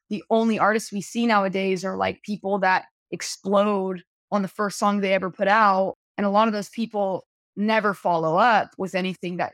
the 0.10 0.24
only 0.30 0.58
artists 0.58 0.92
we 0.92 1.02
see 1.02 1.28
nowadays 1.28 1.86
are 1.86 1.98
like 1.98 2.24
people 2.24 2.60
that 2.60 2.86
explode 3.12 4.04
on 4.32 4.42
the 4.42 4.48
first 4.48 4.80
song 4.80 5.00
they 5.00 5.14
ever 5.14 5.30
put 5.30 5.48
out. 5.48 5.96
And 6.18 6.26
a 6.26 6.30
lot 6.30 6.48
of 6.48 6.54
those 6.54 6.70
people 6.70 7.26
never 7.56 7.94
follow 7.94 8.38
up 8.38 8.72
with 8.78 8.96
anything 8.96 9.38
that 9.38 9.54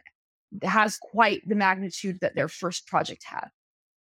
has 0.63 0.97
quite 0.97 1.47
the 1.47 1.55
magnitude 1.55 2.19
that 2.21 2.35
their 2.35 2.47
first 2.47 2.87
project 2.87 3.23
had 3.25 3.49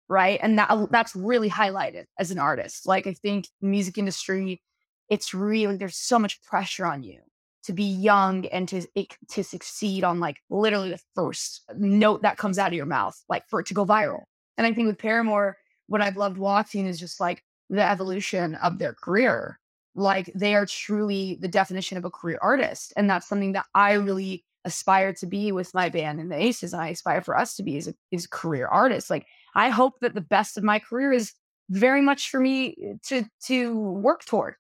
right? 0.10 0.38
And 0.43 0.60
that 0.60 0.69
that's 0.91 1.15
really 1.15 1.49
highlighted 1.49 2.06
as 2.19 2.29
an 2.29 2.38
artist. 2.38 2.86
Like 2.86 3.08
i 3.08 3.13
think 3.13 3.47
music 3.62 3.97
industry 3.97 4.62
it's 5.10 5.34
really 5.34 5.77
there's 5.77 5.97
so 5.97 6.17
much 6.17 6.41
pressure 6.43 6.86
on 6.86 7.03
you 7.03 7.19
to 7.63 7.73
be 7.73 7.84
young 7.84 8.45
and 8.47 8.67
to 8.69 8.86
to 9.29 9.43
succeed 9.43 10.03
on 10.03 10.19
like 10.19 10.38
literally 10.49 10.89
the 10.89 11.01
first 11.15 11.62
note 11.75 12.21
that 12.21 12.38
comes 12.38 12.58
out 12.58 12.69
of 12.69 12.73
your 12.73 12.86
mouth 12.86 13.17
like 13.29 13.47
for 13.47 13.60
it 13.60 13.67
to 13.67 13.73
go 13.73 13.86
viral. 13.86 14.23
And 14.58 14.67
i 14.67 14.73
think 14.73 14.88
with 14.88 14.97
paramore 14.97 15.58
what 15.88 16.01
i've 16.01 16.17
loved 16.17 16.38
watching 16.38 16.86
is 16.86 16.99
just 16.99 17.19
like 17.19 17.43
the 17.69 17.88
evolution 17.89 18.56
of 18.56 18.77
their 18.77 18.93
career. 18.93 19.60
Like 19.95 20.32
they 20.36 20.56
are 20.56 20.65
truly 20.65 21.38
the 21.39 21.47
definition 21.47 21.97
of 21.97 22.06
a 22.06 22.10
career 22.10 22.39
artist 22.41 22.93
and 22.97 23.10
that's 23.10 23.27
something 23.27 23.53
that 23.53 23.65
i 23.75 23.93
really 23.93 24.43
aspire 24.65 25.13
to 25.13 25.26
be 25.26 25.52
with 25.52 25.73
my 25.73 25.89
band 25.89 26.19
and 26.19 26.32
the 26.32 26.41
Aces, 26.41 26.73
and 26.73 26.82
I 26.82 26.89
aspire 26.89 27.21
for 27.21 27.38
us 27.38 27.56
to 27.56 27.63
be 27.63 27.78
as 27.78 27.88
a, 27.88 28.28
career 28.30 28.67
artist. 28.67 29.10
Like 29.10 29.26
I 29.56 29.69
hope 29.69 29.99
that 30.02 30.13
the 30.13 30.21
best 30.21 30.58
of 30.58 30.63
my 30.63 30.80
career 30.80 31.12
is 31.12 31.34
very 31.69 32.02
much 32.02 32.30
for 32.30 32.39
me 32.39 32.76
eh, 32.84 32.93
to 33.08 33.26
to 33.47 33.78
work 33.78 34.26
toward. 34.26 34.56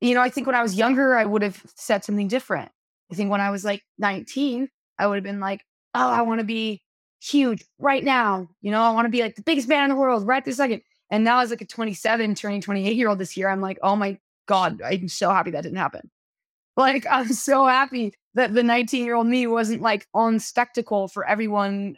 You 0.00 0.14
know, 0.14 0.20
I 0.20 0.30
think 0.30 0.46
when 0.46 0.56
I 0.56 0.62
was 0.62 0.76
younger, 0.76 1.16
I 1.16 1.24
would 1.24 1.42
have 1.42 1.62
said 1.76 2.04
something 2.04 2.28
different. 2.28 2.70
I 3.10 3.14
think 3.14 3.30
when 3.30 3.40
I 3.40 3.50
was 3.50 3.64
like 3.64 3.82
19, 3.98 4.68
I 4.98 5.06
would 5.06 5.16
have 5.16 5.24
been 5.24 5.40
like, 5.40 5.62
oh, 5.94 6.08
I 6.08 6.22
want 6.22 6.40
to 6.40 6.44
be 6.44 6.82
huge 7.20 7.64
right 7.78 8.04
now. 8.04 8.48
You 8.60 8.70
know, 8.70 8.82
I 8.82 8.90
want 8.90 9.06
to 9.06 9.10
be 9.10 9.22
like 9.22 9.34
the 9.34 9.42
biggest 9.42 9.68
band 9.68 9.90
in 9.90 9.96
the 9.96 10.00
world 10.00 10.26
right 10.26 10.44
this 10.44 10.58
second. 10.58 10.82
And 11.10 11.24
now 11.24 11.40
as 11.40 11.50
like 11.50 11.62
a 11.62 11.66
27, 11.66 12.34
turning 12.34 12.60
28 12.60 12.94
year 12.94 13.08
old 13.08 13.18
this 13.18 13.36
year, 13.36 13.48
I'm 13.48 13.60
like, 13.60 13.78
oh 13.82 13.96
my 13.96 14.18
God, 14.46 14.80
I'm 14.82 15.08
so 15.08 15.30
happy 15.30 15.50
that 15.52 15.62
didn't 15.62 15.78
happen. 15.78 16.10
Like, 16.78 17.06
I'm 17.10 17.32
so 17.32 17.66
happy 17.66 18.14
that 18.34 18.54
the 18.54 18.62
19 18.62 19.04
year 19.04 19.16
old 19.16 19.26
me 19.26 19.48
wasn't 19.48 19.82
like 19.82 20.06
on 20.14 20.38
spectacle 20.38 21.08
for 21.08 21.26
everyone 21.26 21.96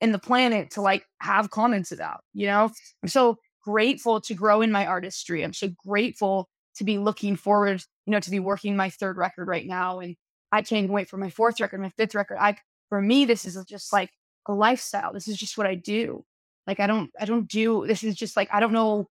in 0.00 0.12
the 0.12 0.18
planet 0.18 0.70
to 0.72 0.80
like 0.80 1.04
have 1.20 1.50
comments 1.50 1.90
about, 1.90 2.20
you 2.32 2.46
know? 2.46 2.70
I'm 3.02 3.08
so 3.08 3.38
grateful 3.64 4.20
to 4.20 4.34
grow 4.34 4.62
in 4.62 4.70
my 4.70 4.86
artistry. 4.86 5.42
I'm 5.42 5.52
so 5.52 5.70
grateful 5.84 6.48
to 6.76 6.84
be 6.84 6.98
looking 6.98 7.34
forward, 7.34 7.82
you 8.06 8.12
know, 8.12 8.20
to 8.20 8.30
be 8.30 8.38
working 8.38 8.76
my 8.76 8.90
third 8.90 9.16
record 9.16 9.48
right 9.48 9.66
now. 9.66 9.98
And 9.98 10.14
I 10.52 10.62
can't 10.62 10.88
wait 10.88 11.08
for 11.08 11.16
my 11.16 11.30
fourth 11.30 11.60
record, 11.60 11.80
my 11.80 11.90
fifth 11.90 12.14
record. 12.14 12.38
I 12.40 12.56
for 12.88 13.02
me, 13.02 13.24
this 13.24 13.44
is 13.44 13.62
just 13.64 13.92
like 13.92 14.10
a 14.46 14.52
lifestyle. 14.52 15.12
This 15.12 15.26
is 15.26 15.36
just 15.36 15.58
what 15.58 15.66
I 15.66 15.74
do. 15.74 16.24
Like 16.66 16.78
I 16.78 16.86
don't 16.86 17.10
I 17.18 17.24
don't 17.24 17.48
do 17.48 17.86
this 17.88 18.04
is 18.04 18.14
just 18.14 18.36
like 18.36 18.48
I 18.52 18.60
don't 18.60 18.72
know 18.72 19.08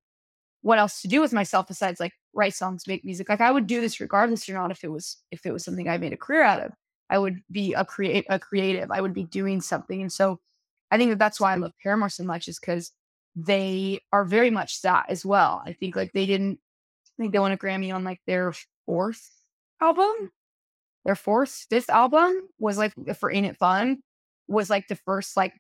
what 0.62 0.80
else 0.80 1.02
to 1.02 1.08
do 1.08 1.22
with 1.22 1.34
myself 1.34 1.68
besides 1.68 2.00
like 2.00 2.14
write 2.34 2.54
songs, 2.54 2.88
make 2.88 3.04
music. 3.04 3.30
Like 3.30 3.42
I 3.42 3.52
would 3.52 3.68
do 3.68 3.82
this 3.82 4.00
regardless 4.00 4.48
or 4.48 4.54
not 4.54 4.72
if 4.72 4.84
it 4.84 4.92
was 4.92 5.18
if 5.32 5.46
it 5.46 5.52
was 5.52 5.64
something 5.64 5.90
I 5.90 5.98
made 5.98 6.14
a 6.14 6.18
career 6.18 6.44
out 6.44 6.64
of. 6.64 6.72
I 7.10 7.18
would 7.18 7.42
be 7.52 7.74
a 7.74 7.84
create 7.84 8.26
a 8.30 8.40
creative. 8.40 8.92
I 8.92 9.02
would 9.02 9.14
be 9.14 9.26
doing 9.26 9.62
something. 9.62 10.02
And 10.02 10.12
so 10.12 10.40
I 10.92 10.98
think 10.98 11.10
that 11.12 11.20
that's 11.20 11.40
why 11.40 11.54
I 11.54 11.56
love 11.56 11.74
Paramore 11.82 12.10
so 12.10 12.24
much 12.24 12.48
is 12.48 12.60
because 12.60 12.92
they 13.36 14.00
are 14.12 14.26
very 14.26 14.50
much 14.50 14.82
that 14.82 15.06
as 15.10 15.26
well. 15.26 15.62
I 15.66 15.74
think 15.74 15.96
like 15.96 16.12
they 16.14 16.26
didn't 16.26 16.60
I 17.20 17.24
think 17.24 17.34
they 17.34 17.40
won 17.40 17.52
a 17.52 17.58
Grammy 17.58 17.94
on 17.94 18.04
like 18.04 18.22
their 18.28 18.54
fourth 18.86 19.30
album. 19.82 20.32
Their 21.06 21.16
fourth, 21.16 21.66
fifth 21.70 21.90
album 21.90 22.48
was 22.60 22.78
like 22.78 22.94
for 23.18 23.32
Ain't 23.32 23.48
It 23.48 23.58
Fun 23.58 24.04
was 24.48 24.70
like 24.70 24.88
the 24.88 24.96
first 24.96 25.36
like 25.36 25.54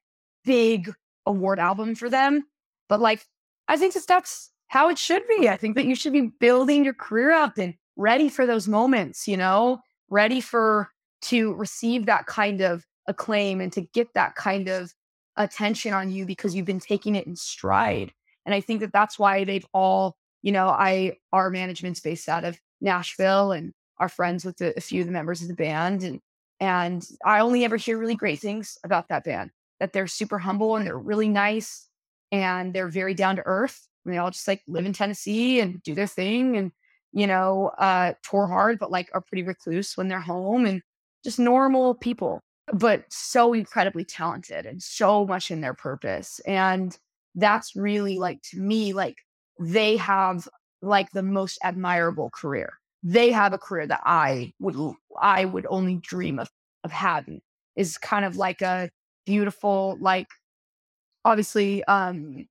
big 0.43 0.93
award 1.25 1.59
album 1.59 1.95
for 1.95 2.09
them. 2.09 2.43
But 2.87 2.99
like 2.99 3.25
I 3.67 3.77
think 3.77 3.93
that 3.93 4.05
that's 4.07 4.50
how 4.71 4.87
it 4.87 4.97
should 4.97 5.23
be. 5.27 5.49
I 5.49 5.57
think 5.57 5.75
that 5.75 5.83
you 5.83 5.95
should 5.95 6.13
be 6.13 6.31
building 6.39 6.85
your 6.85 6.93
career 6.93 7.33
up 7.33 7.57
and 7.57 7.73
ready 7.97 8.29
for 8.29 8.45
those 8.45 8.69
moments, 8.69 9.27
you 9.27 9.35
know, 9.35 9.81
ready 10.09 10.39
for 10.39 10.89
to 11.23 11.53
receive 11.55 12.05
that 12.05 12.25
kind 12.25 12.61
of 12.61 12.85
acclaim 13.05 13.59
and 13.59 13.73
to 13.73 13.81
get 13.81 14.13
that 14.13 14.35
kind 14.35 14.69
of 14.69 14.93
attention 15.35 15.91
on 15.91 16.09
you 16.09 16.25
because 16.25 16.55
you've 16.55 16.65
been 16.65 16.79
taking 16.79 17.15
it 17.15 17.27
in 17.27 17.35
stride. 17.35 18.13
And 18.45 18.55
I 18.55 18.61
think 18.61 18.79
that 18.79 18.93
that's 18.93 19.19
why 19.19 19.43
they've 19.43 19.67
all, 19.73 20.15
you 20.41 20.53
know, 20.53 20.69
I 20.69 21.17
our 21.33 21.49
management's 21.49 21.99
based 21.99 22.29
out 22.29 22.45
of 22.45 22.57
Nashville 22.79 23.51
and 23.51 23.73
are 23.97 24.07
friends 24.07 24.45
with 24.45 24.61
a, 24.61 24.73
a 24.77 24.81
few 24.81 25.01
of 25.01 25.07
the 25.07 25.13
members 25.13 25.41
of 25.41 25.49
the 25.49 25.53
band 25.53 26.01
and 26.01 26.21
and 26.61 27.05
I 27.25 27.41
only 27.41 27.65
ever 27.65 27.75
hear 27.75 27.97
really 27.97 28.15
great 28.15 28.39
things 28.39 28.77
about 28.85 29.09
that 29.09 29.25
band 29.25 29.51
that 29.81 29.91
they're 29.91 30.07
super 30.07 30.39
humble 30.39 30.77
and 30.77 30.87
they're 30.87 30.97
really 30.97 31.27
nice 31.27 31.89
and 32.31 32.73
they're 32.73 32.87
very 32.87 33.13
down 33.13 33.35
to 33.35 33.43
earth 33.45 33.89
they 34.05 34.17
all 34.17 34.31
just 34.31 34.47
like 34.47 34.61
live 34.67 34.85
in 34.85 34.93
Tennessee 34.93 35.59
and 35.59 35.81
do 35.83 35.93
their 35.95 36.07
thing 36.07 36.57
and, 36.57 36.71
you 37.13 37.27
know, 37.27 37.71
uh, 37.77 38.13
tour 38.23 38.47
hard, 38.47 38.79
but 38.79 38.91
like 38.91 39.09
are 39.13 39.21
pretty 39.21 39.43
recluse 39.43 39.95
when 39.97 40.07
they're 40.07 40.19
home 40.19 40.65
and 40.65 40.81
just 41.23 41.39
normal 41.39 41.93
people, 41.95 42.41
but 42.73 43.03
so 43.09 43.53
incredibly 43.53 44.03
talented 44.05 44.65
and 44.65 44.81
so 44.81 45.25
much 45.25 45.51
in 45.51 45.61
their 45.61 45.73
purpose. 45.73 46.39
And 46.47 46.97
that's 47.35 47.75
really 47.75 48.17
like 48.17 48.41
to 48.51 48.59
me, 48.59 48.93
like 48.93 49.17
they 49.59 49.97
have 49.97 50.47
like 50.81 51.11
the 51.11 51.23
most 51.23 51.59
admirable 51.63 52.29
career. 52.31 52.73
They 53.03 53.31
have 53.31 53.53
a 53.53 53.57
career 53.57 53.87
that 53.87 54.01
I 54.05 54.53
would 54.59 54.75
I 55.19 55.45
would 55.45 55.65
only 55.69 55.95
dream 55.95 56.39
of 56.39 56.49
of 56.83 56.91
having 56.91 57.41
is 57.75 57.97
kind 57.97 58.25
of 58.25 58.35
like 58.37 58.61
a 58.61 58.89
beautiful, 59.25 59.97
like 59.99 60.27
obviously 61.25 61.83
um 61.85 62.47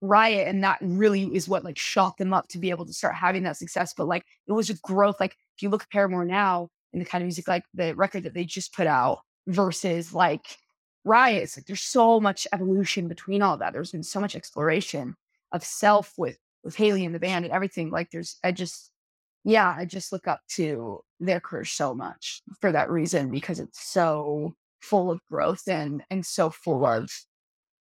riot 0.00 0.46
and 0.46 0.62
that 0.62 0.78
really 0.82 1.24
is 1.34 1.48
what 1.48 1.64
like 1.64 1.78
shocked 1.78 2.18
them 2.18 2.34
up 2.34 2.48
to 2.48 2.58
be 2.58 2.70
able 2.70 2.84
to 2.84 2.92
start 2.92 3.14
having 3.14 3.42
that 3.42 3.56
success 3.56 3.94
but 3.96 4.06
like 4.06 4.24
it 4.46 4.52
was 4.52 4.66
just 4.66 4.82
growth 4.82 5.18
like 5.18 5.36
if 5.56 5.62
you 5.62 5.70
look 5.70 5.82
at 5.82 5.90
paramore 5.90 6.24
now 6.24 6.68
and 6.92 7.00
the 7.00 7.06
kind 7.06 7.22
of 7.22 7.26
music 7.26 7.48
like 7.48 7.64
the 7.74 7.94
record 7.94 8.22
that 8.22 8.34
they 8.34 8.44
just 8.44 8.74
put 8.74 8.86
out 8.86 9.20
versus 9.46 10.12
like 10.12 10.58
riots 11.04 11.56
like 11.56 11.66
there's 11.66 11.80
so 11.80 12.20
much 12.20 12.46
evolution 12.52 13.08
between 13.08 13.40
all 13.40 13.56
that 13.56 13.72
there's 13.72 13.92
been 13.92 14.02
so 14.02 14.20
much 14.20 14.36
exploration 14.36 15.14
of 15.52 15.64
self 15.64 16.12
with 16.18 16.36
with 16.62 16.76
hayley 16.76 17.04
and 17.04 17.14
the 17.14 17.20
band 17.20 17.44
and 17.44 17.54
everything 17.54 17.90
like 17.90 18.10
there's 18.10 18.36
i 18.44 18.52
just 18.52 18.90
yeah 19.44 19.74
i 19.78 19.84
just 19.84 20.12
look 20.12 20.26
up 20.26 20.40
to 20.48 21.00
their 21.20 21.40
career 21.40 21.64
so 21.64 21.94
much 21.94 22.42
for 22.60 22.70
that 22.70 22.90
reason 22.90 23.30
because 23.30 23.60
it's 23.60 23.88
so 23.88 24.52
full 24.80 25.10
of 25.10 25.20
growth 25.30 25.62
and 25.68 26.02
and 26.10 26.26
so 26.26 26.50
full 26.50 26.84
of 26.84 27.08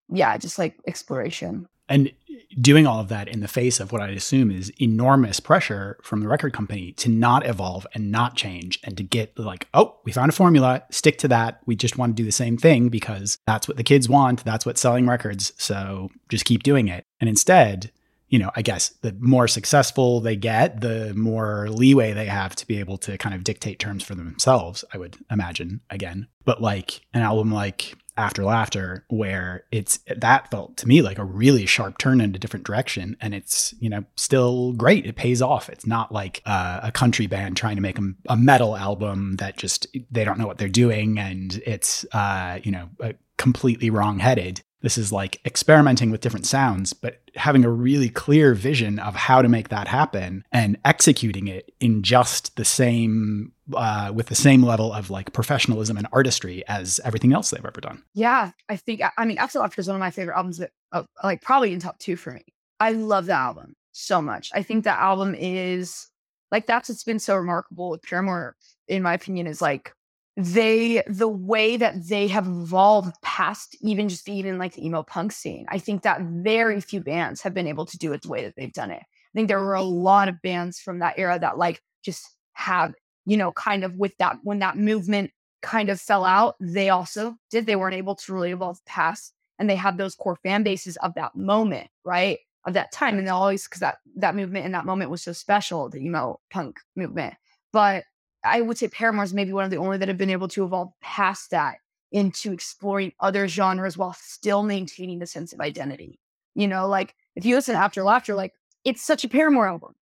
yeah 0.08 0.36
just 0.36 0.58
like 0.58 0.76
exploration 0.86 1.66
and 1.88 2.12
doing 2.60 2.86
all 2.86 3.00
of 3.00 3.08
that 3.08 3.28
in 3.28 3.40
the 3.40 3.48
face 3.48 3.80
of 3.80 3.92
what 3.92 4.00
I 4.00 4.08
assume 4.08 4.50
is 4.50 4.72
enormous 4.80 5.40
pressure 5.40 5.98
from 6.02 6.20
the 6.20 6.28
record 6.28 6.52
company 6.52 6.92
to 6.92 7.08
not 7.08 7.46
evolve 7.46 7.86
and 7.94 8.10
not 8.10 8.34
change 8.34 8.78
and 8.84 8.96
to 8.96 9.02
get 9.02 9.38
like, 9.38 9.68
oh, 9.74 9.96
we 10.04 10.12
found 10.12 10.30
a 10.30 10.34
formula, 10.34 10.82
stick 10.90 11.18
to 11.18 11.28
that. 11.28 11.60
We 11.66 11.76
just 11.76 11.98
want 11.98 12.16
to 12.16 12.22
do 12.22 12.24
the 12.24 12.32
same 12.32 12.56
thing 12.56 12.88
because 12.88 13.38
that's 13.46 13.68
what 13.68 13.76
the 13.76 13.84
kids 13.84 14.08
want. 14.08 14.44
That's 14.44 14.64
what's 14.64 14.80
selling 14.80 15.06
records. 15.06 15.52
So 15.58 16.10
just 16.28 16.44
keep 16.44 16.62
doing 16.62 16.88
it. 16.88 17.04
And 17.20 17.28
instead, 17.28 17.90
you 18.28 18.38
know, 18.38 18.50
I 18.56 18.62
guess 18.62 18.88
the 19.02 19.14
more 19.20 19.46
successful 19.46 20.20
they 20.20 20.36
get, 20.36 20.80
the 20.80 21.14
more 21.14 21.68
leeway 21.68 22.12
they 22.12 22.26
have 22.26 22.56
to 22.56 22.66
be 22.66 22.80
able 22.80 22.98
to 22.98 23.16
kind 23.18 23.34
of 23.34 23.44
dictate 23.44 23.78
terms 23.78 24.02
for 24.02 24.14
themselves, 24.14 24.84
I 24.92 24.98
would 24.98 25.16
imagine 25.30 25.80
again. 25.90 26.26
But 26.44 26.60
like 26.60 27.02
an 27.14 27.22
album 27.22 27.52
like 27.52 27.94
after 28.16 28.44
laughter 28.44 29.04
where 29.08 29.64
it's 29.70 29.98
that 30.16 30.50
felt 30.50 30.76
to 30.78 30.88
me 30.88 31.02
like 31.02 31.18
a 31.18 31.24
really 31.24 31.66
sharp 31.66 31.98
turn 31.98 32.20
in 32.20 32.34
a 32.34 32.38
different 32.38 32.66
direction. 32.66 33.16
And 33.20 33.34
it's 33.34 33.74
you 33.78 33.88
know 33.88 34.04
still 34.16 34.72
great. 34.72 35.06
It 35.06 35.16
pays 35.16 35.42
off. 35.42 35.68
It's 35.68 35.86
not 35.86 36.12
like 36.12 36.42
uh, 36.46 36.80
a 36.82 36.92
country 36.92 37.26
band 37.26 37.56
trying 37.56 37.76
to 37.76 37.82
make 37.82 37.98
a, 37.98 38.12
a, 38.28 38.36
metal 38.36 38.76
album 38.76 39.36
that 39.36 39.56
just 39.56 39.86
they 40.10 40.24
don't 40.24 40.38
know 40.38 40.46
what 40.46 40.58
they're 40.58 40.68
doing. 40.68 41.18
And 41.18 41.60
it's 41.66 42.04
uh, 42.12 42.60
you 42.62 42.72
know 42.72 42.88
completely 43.36 43.90
wrong 43.90 44.18
headed 44.18 44.62
this 44.82 44.98
is 44.98 45.10
like 45.10 45.40
experimenting 45.44 46.10
with 46.10 46.20
different 46.20 46.46
sounds, 46.46 46.92
but 46.92 47.20
having 47.34 47.64
a 47.64 47.70
really 47.70 48.08
clear 48.08 48.54
vision 48.54 48.98
of 48.98 49.14
how 49.14 49.42
to 49.42 49.48
make 49.48 49.68
that 49.70 49.88
happen 49.88 50.44
and 50.52 50.78
executing 50.84 51.48
it 51.48 51.72
in 51.80 52.02
just 52.02 52.54
the 52.56 52.64
same, 52.64 53.52
uh, 53.74 54.12
with 54.14 54.26
the 54.26 54.34
same 54.34 54.62
level 54.62 54.92
of 54.92 55.10
like 55.10 55.32
professionalism 55.32 55.96
and 55.96 56.06
artistry 56.12 56.62
as 56.68 57.00
everything 57.04 57.32
else 57.32 57.50
they've 57.50 57.64
ever 57.64 57.80
done. 57.80 58.02
Yeah, 58.14 58.52
I 58.68 58.76
think, 58.76 59.00
I 59.16 59.24
mean, 59.24 59.38
After 59.38 59.58
Laughter 59.58 59.80
is 59.80 59.88
one 59.88 59.96
of 59.96 60.00
my 60.00 60.10
favorite 60.10 60.36
albums 60.36 60.58
that, 60.58 60.70
uh, 60.92 61.04
like, 61.24 61.42
probably 61.42 61.72
in 61.72 61.80
top 61.80 61.98
two 61.98 62.16
for 62.16 62.32
me. 62.32 62.44
I 62.78 62.92
love 62.92 63.26
that 63.26 63.40
album 63.40 63.74
so 63.92 64.20
much. 64.20 64.50
I 64.54 64.62
think 64.62 64.84
that 64.84 65.00
album 65.00 65.34
is 65.34 66.08
like, 66.52 66.66
that's 66.66 66.88
what's 66.90 67.02
been 67.02 67.18
so 67.18 67.34
remarkable 67.34 67.90
with 67.90 68.02
Paramore, 68.02 68.54
in 68.86 69.02
my 69.02 69.14
opinion, 69.14 69.46
is 69.46 69.60
like, 69.62 69.92
they 70.36 71.02
the 71.06 71.28
way 71.28 71.78
that 71.78 72.08
they 72.08 72.28
have 72.28 72.46
evolved 72.46 73.14
past 73.22 73.74
even 73.80 74.08
just 74.08 74.28
even 74.28 74.58
like 74.58 74.74
the 74.74 74.84
emo 74.84 75.02
punk 75.02 75.32
scene 75.32 75.64
i 75.70 75.78
think 75.78 76.02
that 76.02 76.20
very 76.20 76.78
few 76.78 77.00
bands 77.00 77.40
have 77.40 77.54
been 77.54 77.66
able 77.66 77.86
to 77.86 77.96
do 77.96 78.12
it 78.12 78.20
the 78.20 78.28
way 78.28 78.44
that 78.44 78.54
they've 78.56 78.72
done 78.72 78.90
it. 78.90 79.02
I 79.02 79.38
think 79.38 79.48
there 79.48 79.60
were 79.60 79.74
a 79.74 79.82
lot 79.82 80.28
of 80.28 80.40
bands 80.40 80.78
from 80.78 81.00
that 81.00 81.18
era 81.18 81.38
that 81.38 81.58
like 81.58 81.82
just 82.02 82.26
have 82.54 82.94
you 83.26 83.36
know 83.36 83.52
kind 83.52 83.84
of 83.84 83.94
with 83.96 84.16
that 84.18 84.38
when 84.42 84.60
that 84.60 84.78
movement 84.78 85.30
kind 85.60 85.90
of 85.90 86.00
fell 86.00 86.24
out 86.24 86.54
they 86.60 86.88
also 86.88 87.36
did. 87.50 87.66
They 87.66 87.76
weren't 87.76 87.94
able 87.94 88.14
to 88.14 88.32
really 88.32 88.52
evolve 88.52 88.82
past 88.86 89.34
and 89.58 89.68
they 89.68 89.76
had 89.76 89.98
those 89.98 90.14
core 90.14 90.38
fan 90.42 90.62
bases 90.62 90.96
of 90.98 91.14
that 91.14 91.36
moment 91.36 91.88
right? 92.04 92.38
Of 92.64 92.74
that 92.74 92.92
time 92.92 93.18
and 93.18 93.26
they 93.26 93.30
always 93.30 93.64
because 93.64 93.80
that 93.80 93.98
that 94.16 94.34
movement 94.34 94.64
in 94.64 94.72
that 94.72 94.86
moment 94.86 95.10
was 95.10 95.22
so 95.22 95.32
special 95.32 95.90
the 95.90 95.98
emo 95.98 96.40
punk 96.50 96.78
movement. 96.94 97.34
But 97.72 98.04
I 98.46 98.60
would 98.60 98.78
say 98.78 98.88
Paramore 98.88 99.24
is 99.24 99.34
maybe 99.34 99.52
one 99.52 99.64
of 99.64 99.70
the 99.70 99.76
only 99.76 99.98
that 99.98 100.08
have 100.08 100.18
been 100.18 100.30
able 100.30 100.48
to 100.48 100.64
evolve 100.64 100.92
past 101.00 101.50
that 101.50 101.76
into 102.12 102.52
exploring 102.52 103.12
other 103.20 103.48
genres 103.48 103.98
while 103.98 104.14
still 104.18 104.62
maintaining 104.62 105.18
the 105.18 105.26
sense 105.26 105.52
of 105.52 105.60
identity. 105.60 106.20
You 106.54 106.68
know, 106.68 106.86
like 106.86 107.14
if 107.34 107.44
you 107.44 107.54
listen 107.54 107.74
to 107.74 107.80
After 107.80 108.02
Laughter, 108.02 108.34
like 108.34 108.52
it's 108.84 109.02
such 109.02 109.24
a 109.24 109.28
Paramore 109.28 109.68
album. 109.68 109.94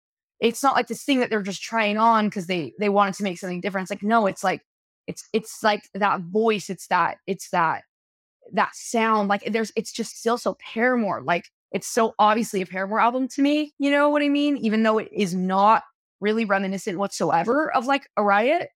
It's 0.41 0.63
not 0.63 0.75
like 0.75 0.89
this 0.89 1.05
thing 1.05 1.21
that 1.21 1.31
they're 1.31 1.43
just 1.43 1.63
trying 1.63 1.99
on 1.99 2.27
because 2.29 2.47
they 2.47 2.75
they 2.79 2.89
wanted 2.89 3.15
to 3.15 3.23
make 3.23 3.39
something 3.39 3.61
different. 3.61 3.85
It's 3.85 3.91
like 3.91 4.03
no, 4.03 4.27
it's 4.27 4.43
like 4.43 4.63
it's 5.07 5.29
it's 5.33 5.63
like 5.63 5.89
that 5.95 6.21
voice. 6.21 6.69
It's 6.69 6.89
that 6.89 7.19
it's 7.27 7.51
that 7.51 7.85
that 8.53 8.75
sound. 8.75 9.29
Like 9.29 9.45
there's 9.45 9.73
it's 9.77 9.93
just 9.93 10.19
still 10.19 10.37
so 10.37 10.57
Paramore. 10.61 11.23
Like 11.23 11.47
it's 11.71 11.87
so 11.87 12.15
obviously 12.19 12.61
a 12.61 12.67
Paramore 12.67 13.01
album 13.01 13.29
to 13.29 13.43
me. 13.43 13.73
You 13.79 13.91
know 13.91 14.11
what 14.11 14.23
I 14.23 14.29
mean? 14.29 14.57
Even 14.59 14.83
though 14.83 14.99
it 14.99 15.09
is 15.13 15.35
not 15.35 15.85
really 16.23 16.45
reminiscent 16.45 16.99
whatsoever 16.99 17.75
of 17.75 17.87
like 17.87 18.09
a 18.17 18.25
riot. 18.25 18.71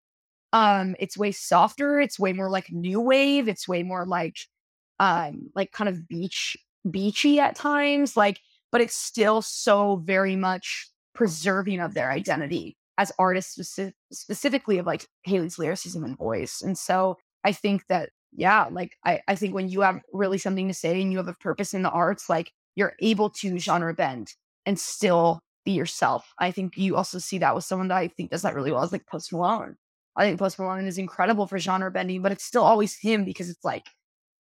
Um, 0.52 0.96
it's 0.98 1.16
way 1.16 1.32
softer. 1.32 2.00
It's 2.00 2.18
way 2.18 2.32
more 2.32 2.50
like 2.50 2.70
new 2.70 3.00
wave. 3.00 3.48
It's 3.48 3.68
way 3.68 3.82
more 3.82 4.04
like, 4.04 4.36
um, 5.00 5.50
like 5.54 5.72
kind 5.72 5.88
of 5.88 6.06
beach 6.08 6.56
beachy 6.90 7.40
at 7.40 7.56
times. 7.56 8.16
Like, 8.16 8.40
but 8.72 8.80
it's 8.80 8.96
still 8.96 9.42
so 9.42 9.96
very 10.04 10.36
much 10.36 10.88
preserving 11.14 11.80
of 11.80 11.94
their 11.94 12.10
identity 12.10 12.76
as 12.98 13.12
artists, 13.18 13.58
speci- 13.58 13.92
specifically 14.12 14.78
of 14.78 14.86
like 14.86 15.06
Hayley's 15.24 15.58
lyricism 15.58 16.04
and 16.04 16.16
voice. 16.16 16.62
And 16.62 16.76
so 16.76 17.16
I 17.44 17.52
think 17.52 17.86
that 17.88 18.10
yeah, 18.32 18.66
like 18.70 18.96
I, 19.04 19.20
I 19.28 19.34
think 19.34 19.54
when 19.54 19.68
you 19.68 19.80
have 19.80 20.00
really 20.12 20.38
something 20.38 20.68
to 20.68 20.74
say 20.74 21.00
and 21.00 21.10
you 21.10 21.18
have 21.18 21.28
a 21.28 21.34
purpose 21.34 21.72
in 21.74 21.82
the 21.82 21.90
arts, 21.90 22.28
like 22.28 22.52
you're 22.74 22.94
able 23.00 23.30
to 23.30 23.58
genre 23.58 23.94
bend 23.94 24.32
and 24.66 24.78
still 24.78 25.40
be 25.66 25.72
yourself. 25.72 26.32
I 26.38 26.50
think 26.50 26.78
you 26.78 26.96
also 26.96 27.18
see 27.18 27.38
that 27.38 27.54
with 27.54 27.64
someone 27.64 27.88
that 27.88 27.98
I 27.98 28.08
think 28.08 28.30
does 28.30 28.42
that 28.42 28.54
really 28.54 28.72
well 28.72 28.82
is 28.82 28.92
like 28.92 29.06
Post 29.06 29.32
Malone. 29.32 29.76
I 30.16 30.24
think 30.24 30.38
Post 30.38 30.58
Malone 30.58 30.86
is 30.86 30.96
incredible 30.96 31.46
for 31.46 31.58
genre 31.58 31.90
bending, 31.90 32.22
but 32.22 32.32
it's 32.32 32.44
still 32.44 32.62
always 32.62 32.96
him 32.96 33.26
because 33.26 33.50
it's 33.50 33.64
like 33.64 33.86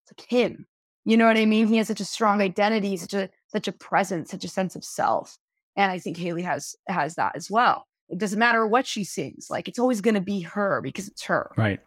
it's 0.05 0.13
like 0.17 0.31
him. 0.31 0.67
You 1.05 1.17
know 1.17 1.27
what 1.27 1.37
I 1.37 1.47
mean? 1.47 1.67
He 1.67 1.79
has 1.79 1.89
such 1.89 2.01
a 2.01 2.05
strong 2.05 2.41
identity, 2.41 2.97
such 2.97 3.15
a 3.15 3.29
such 3.49 3.67
a 3.67 3.73
presence, 3.73 4.31
such 4.31 4.45
a 4.45 4.49
sense 4.49 4.77
of 4.77 4.85
self. 4.85 5.37
And 5.77 5.91
I 5.91 5.99
think 5.99 6.17
Hayley 6.17 6.43
has 6.43 6.77
has 6.87 7.17
that 7.17 7.35
as 7.35 7.51
well. 7.51 7.87
It 8.09 8.19
doesn't 8.19 8.39
matter 8.39 8.67
what 8.67 8.87
she 8.87 9.03
sings, 9.03 9.49
like 9.51 9.67
it's 9.67 9.81
always 9.81 10.01
going 10.01 10.15
to 10.15 10.21
be 10.21 10.43
her 10.43 10.81
because 10.81 11.09
it's 11.09 11.25
her. 11.25 11.51
Right. 11.57 11.81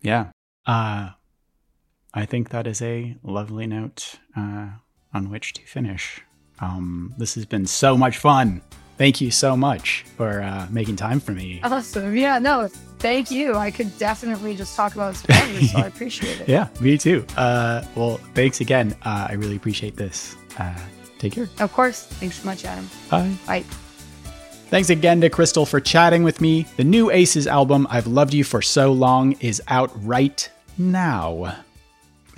Yeah. 0.00 0.30
Uh, 0.66 1.10
I 2.14 2.26
think 2.26 2.50
that 2.50 2.66
is 2.66 2.80
a 2.80 3.16
lovely 3.22 3.66
note 3.66 4.14
uh, 4.36 4.68
on 5.12 5.30
which 5.30 5.52
to 5.54 5.62
finish. 5.62 6.22
Um, 6.60 7.12
this 7.18 7.34
has 7.34 7.44
been 7.44 7.66
so 7.66 7.96
much 7.98 8.18
fun. 8.18 8.62
Thank 8.96 9.20
you 9.20 9.30
so 9.30 9.56
much 9.56 10.04
for 10.16 10.40
uh, 10.42 10.66
making 10.70 10.96
time 10.96 11.20
for 11.20 11.32
me. 11.32 11.60
Awesome. 11.62 12.16
Yeah, 12.16 12.38
no, 12.38 12.68
thank 12.98 13.30
you. 13.30 13.54
I 13.54 13.70
could 13.70 13.96
definitely 13.98 14.54
just 14.56 14.76
talk 14.76 14.94
about 14.94 15.16
Spanish, 15.16 15.72
so 15.72 15.78
I 15.78 15.86
appreciate 15.86 16.40
it. 16.40 16.48
Yeah, 16.48 16.68
me 16.80 16.96
too. 16.96 17.26
Uh, 17.36 17.84
well, 17.96 18.18
thanks 18.34 18.60
again. 18.60 18.94
Uh, 19.02 19.26
I 19.30 19.32
really 19.34 19.56
appreciate 19.56 19.96
this. 19.96 20.36
Uh, 20.58 20.78
take 21.18 21.32
care. 21.32 21.48
Of 21.58 21.72
course. 21.72 22.04
Thanks 22.06 22.36
so 22.40 22.46
much, 22.46 22.64
Adam. 22.64 22.88
Bye. 23.10 23.34
Bye. 23.46 23.64
Thanks 24.70 24.90
again 24.90 25.20
to 25.20 25.30
Cristal 25.30 25.66
for 25.66 25.80
chatting 25.80 26.22
with 26.24 26.40
me. 26.40 26.66
The 26.76 26.84
new 26.84 27.10
Aces 27.10 27.46
album, 27.46 27.86
I've 27.90 28.06
Loved 28.06 28.32
You 28.34 28.44
for 28.44 28.62
So 28.62 28.92
Long, 28.92 29.32
is 29.40 29.62
out 29.68 29.90
right 30.04 30.48
now. 30.78 31.56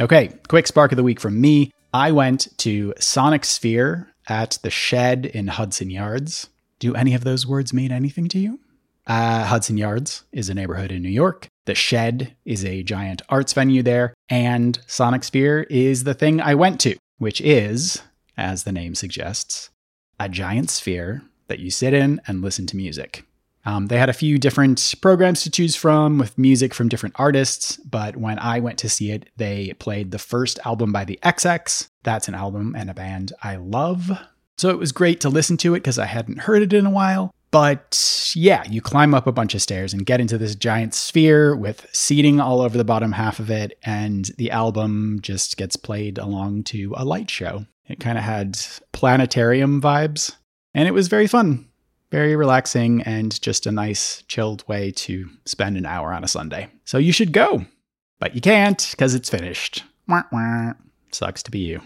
Okay, 0.00 0.30
quick 0.48 0.66
spark 0.66 0.92
of 0.92 0.96
the 0.96 1.02
week 1.02 1.20
from 1.20 1.40
me. 1.40 1.72
I 1.94 2.12
went 2.12 2.48
to 2.58 2.92
Sonic 2.98 3.44
Sphere 3.46 4.12
at 4.26 4.58
the 4.62 4.70
Shed 4.70 5.26
in 5.26 5.48
Hudson 5.48 5.90
Yards. 5.90 6.48
Do 6.78 6.94
any 6.94 7.14
of 7.14 7.24
those 7.24 7.46
words 7.46 7.72
mean 7.72 7.92
anything 7.92 8.28
to 8.28 8.38
you? 8.38 8.60
Uh, 9.06 9.44
Hudson 9.44 9.78
Yards 9.78 10.24
is 10.32 10.48
a 10.48 10.54
neighborhood 10.54 10.90
in 10.90 11.02
New 11.02 11.08
York. 11.08 11.46
The 11.66 11.74
Shed 11.74 12.34
is 12.44 12.64
a 12.64 12.82
giant 12.82 13.22
arts 13.28 13.52
venue 13.52 13.82
there. 13.82 14.14
And 14.28 14.78
Sonic 14.86 15.24
Sphere 15.24 15.62
is 15.70 16.04
the 16.04 16.14
thing 16.14 16.40
I 16.40 16.54
went 16.54 16.80
to, 16.80 16.96
which 17.18 17.40
is, 17.40 18.02
as 18.36 18.64
the 18.64 18.72
name 18.72 18.94
suggests, 18.94 19.70
a 20.18 20.28
giant 20.28 20.70
sphere 20.70 21.22
that 21.48 21.60
you 21.60 21.70
sit 21.70 21.94
in 21.94 22.20
and 22.26 22.42
listen 22.42 22.66
to 22.66 22.76
music. 22.76 23.24
Um, 23.66 23.86
they 23.86 23.98
had 23.98 24.08
a 24.08 24.14
few 24.14 24.38
different 24.38 24.94
programs 25.02 25.42
to 25.42 25.50
choose 25.50 25.74
from 25.74 26.18
with 26.18 26.38
music 26.38 26.72
from 26.72 26.88
different 26.88 27.16
artists, 27.18 27.76
but 27.78 28.16
when 28.16 28.38
I 28.38 28.60
went 28.60 28.78
to 28.78 28.88
see 28.88 29.10
it, 29.10 29.28
they 29.36 29.74
played 29.80 30.12
the 30.12 30.20
first 30.20 30.60
album 30.64 30.92
by 30.92 31.04
the 31.04 31.18
XX. 31.24 31.88
That's 32.04 32.28
an 32.28 32.34
album 32.36 32.76
and 32.78 32.88
a 32.88 32.94
band 32.94 33.32
I 33.42 33.56
love. 33.56 34.12
So 34.56 34.70
it 34.70 34.78
was 34.78 34.92
great 34.92 35.20
to 35.22 35.28
listen 35.28 35.56
to 35.58 35.74
it 35.74 35.80
because 35.80 35.98
I 35.98 36.06
hadn't 36.06 36.38
heard 36.38 36.62
it 36.62 36.72
in 36.72 36.86
a 36.86 36.90
while. 36.90 37.34
But 37.50 38.32
yeah, 38.36 38.62
you 38.70 38.80
climb 38.80 39.14
up 39.14 39.26
a 39.26 39.32
bunch 39.32 39.54
of 39.54 39.62
stairs 39.62 39.92
and 39.92 40.06
get 40.06 40.20
into 40.20 40.38
this 40.38 40.54
giant 40.54 40.94
sphere 40.94 41.56
with 41.56 41.88
seating 41.92 42.40
all 42.40 42.60
over 42.60 42.78
the 42.78 42.84
bottom 42.84 43.12
half 43.12 43.40
of 43.40 43.50
it, 43.50 43.78
and 43.82 44.30
the 44.38 44.52
album 44.52 45.18
just 45.22 45.56
gets 45.56 45.74
played 45.74 46.18
along 46.18 46.64
to 46.64 46.94
a 46.96 47.04
light 47.04 47.30
show. 47.30 47.66
It 47.88 47.98
kind 47.98 48.18
of 48.18 48.24
had 48.24 48.58
planetarium 48.92 49.80
vibes, 49.80 50.36
and 50.72 50.86
it 50.86 50.92
was 50.92 51.08
very 51.08 51.26
fun 51.26 51.66
very 52.10 52.36
relaxing 52.36 53.02
and 53.02 53.40
just 53.40 53.66
a 53.66 53.72
nice, 53.72 54.22
chilled 54.28 54.66
way 54.68 54.90
to 54.92 55.28
spend 55.44 55.76
an 55.76 55.86
hour 55.86 56.12
on 56.12 56.24
a 56.24 56.28
Sunday. 56.28 56.68
So 56.84 56.98
you 56.98 57.12
should 57.12 57.32
go, 57.32 57.64
but 58.18 58.34
you 58.34 58.40
can't 58.40 58.86
because 58.90 59.14
it's 59.14 59.30
finished. 59.30 59.84
Wah, 60.08 60.22
wah. 60.32 60.72
Sucks 61.10 61.42
to 61.44 61.50
be 61.50 61.60
you. 61.60 61.80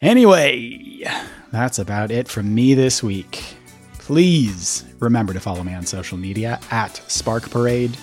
Anyway, 0.00 1.04
that's 1.50 1.78
about 1.78 2.10
it 2.10 2.28
from 2.28 2.54
me 2.54 2.74
this 2.74 3.02
week. 3.02 3.56
Please 3.98 4.84
remember 4.98 5.32
to 5.32 5.40
follow 5.40 5.62
me 5.62 5.74
on 5.74 5.86
social 5.86 6.18
media 6.18 6.58
at 6.70 6.96
Spark 7.08 7.48
Parade. 7.50 7.96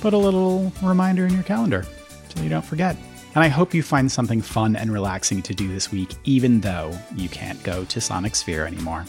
Put 0.00 0.12
a 0.12 0.18
little 0.18 0.72
reminder 0.82 1.26
in 1.26 1.32
your 1.32 1.42
calendar 1.42 1.84
so 2.28 2.42
you 2.42 2.50
don't 2.50 2.64
forget. 2.64 2.96
And 3.34 3.44
I 3.44 3.48
hope 3.48 3.72
you 3.72 3.82
find 3.82 4.10
something 4.10 4.42
fun 4.42 4.76
and 4.76 4.92
relaxing 4.92 5.42
to 5.42 5.54
do 5.54 5.68
this 5.68 5.90
week, 5.90 6.14
even 6.24 6.60
though 6.60 6.92
you 7.14 7.28
can't 7.28 7.62
go 7.62 7.84
to 7.84 8.00
Sonic 8.00 8.34
Sphere 8.34 8.66
anymore. 8.66 9.04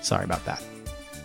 Sorry 0.00 0.24
about 0.24 0.44
that. 0.46 0.62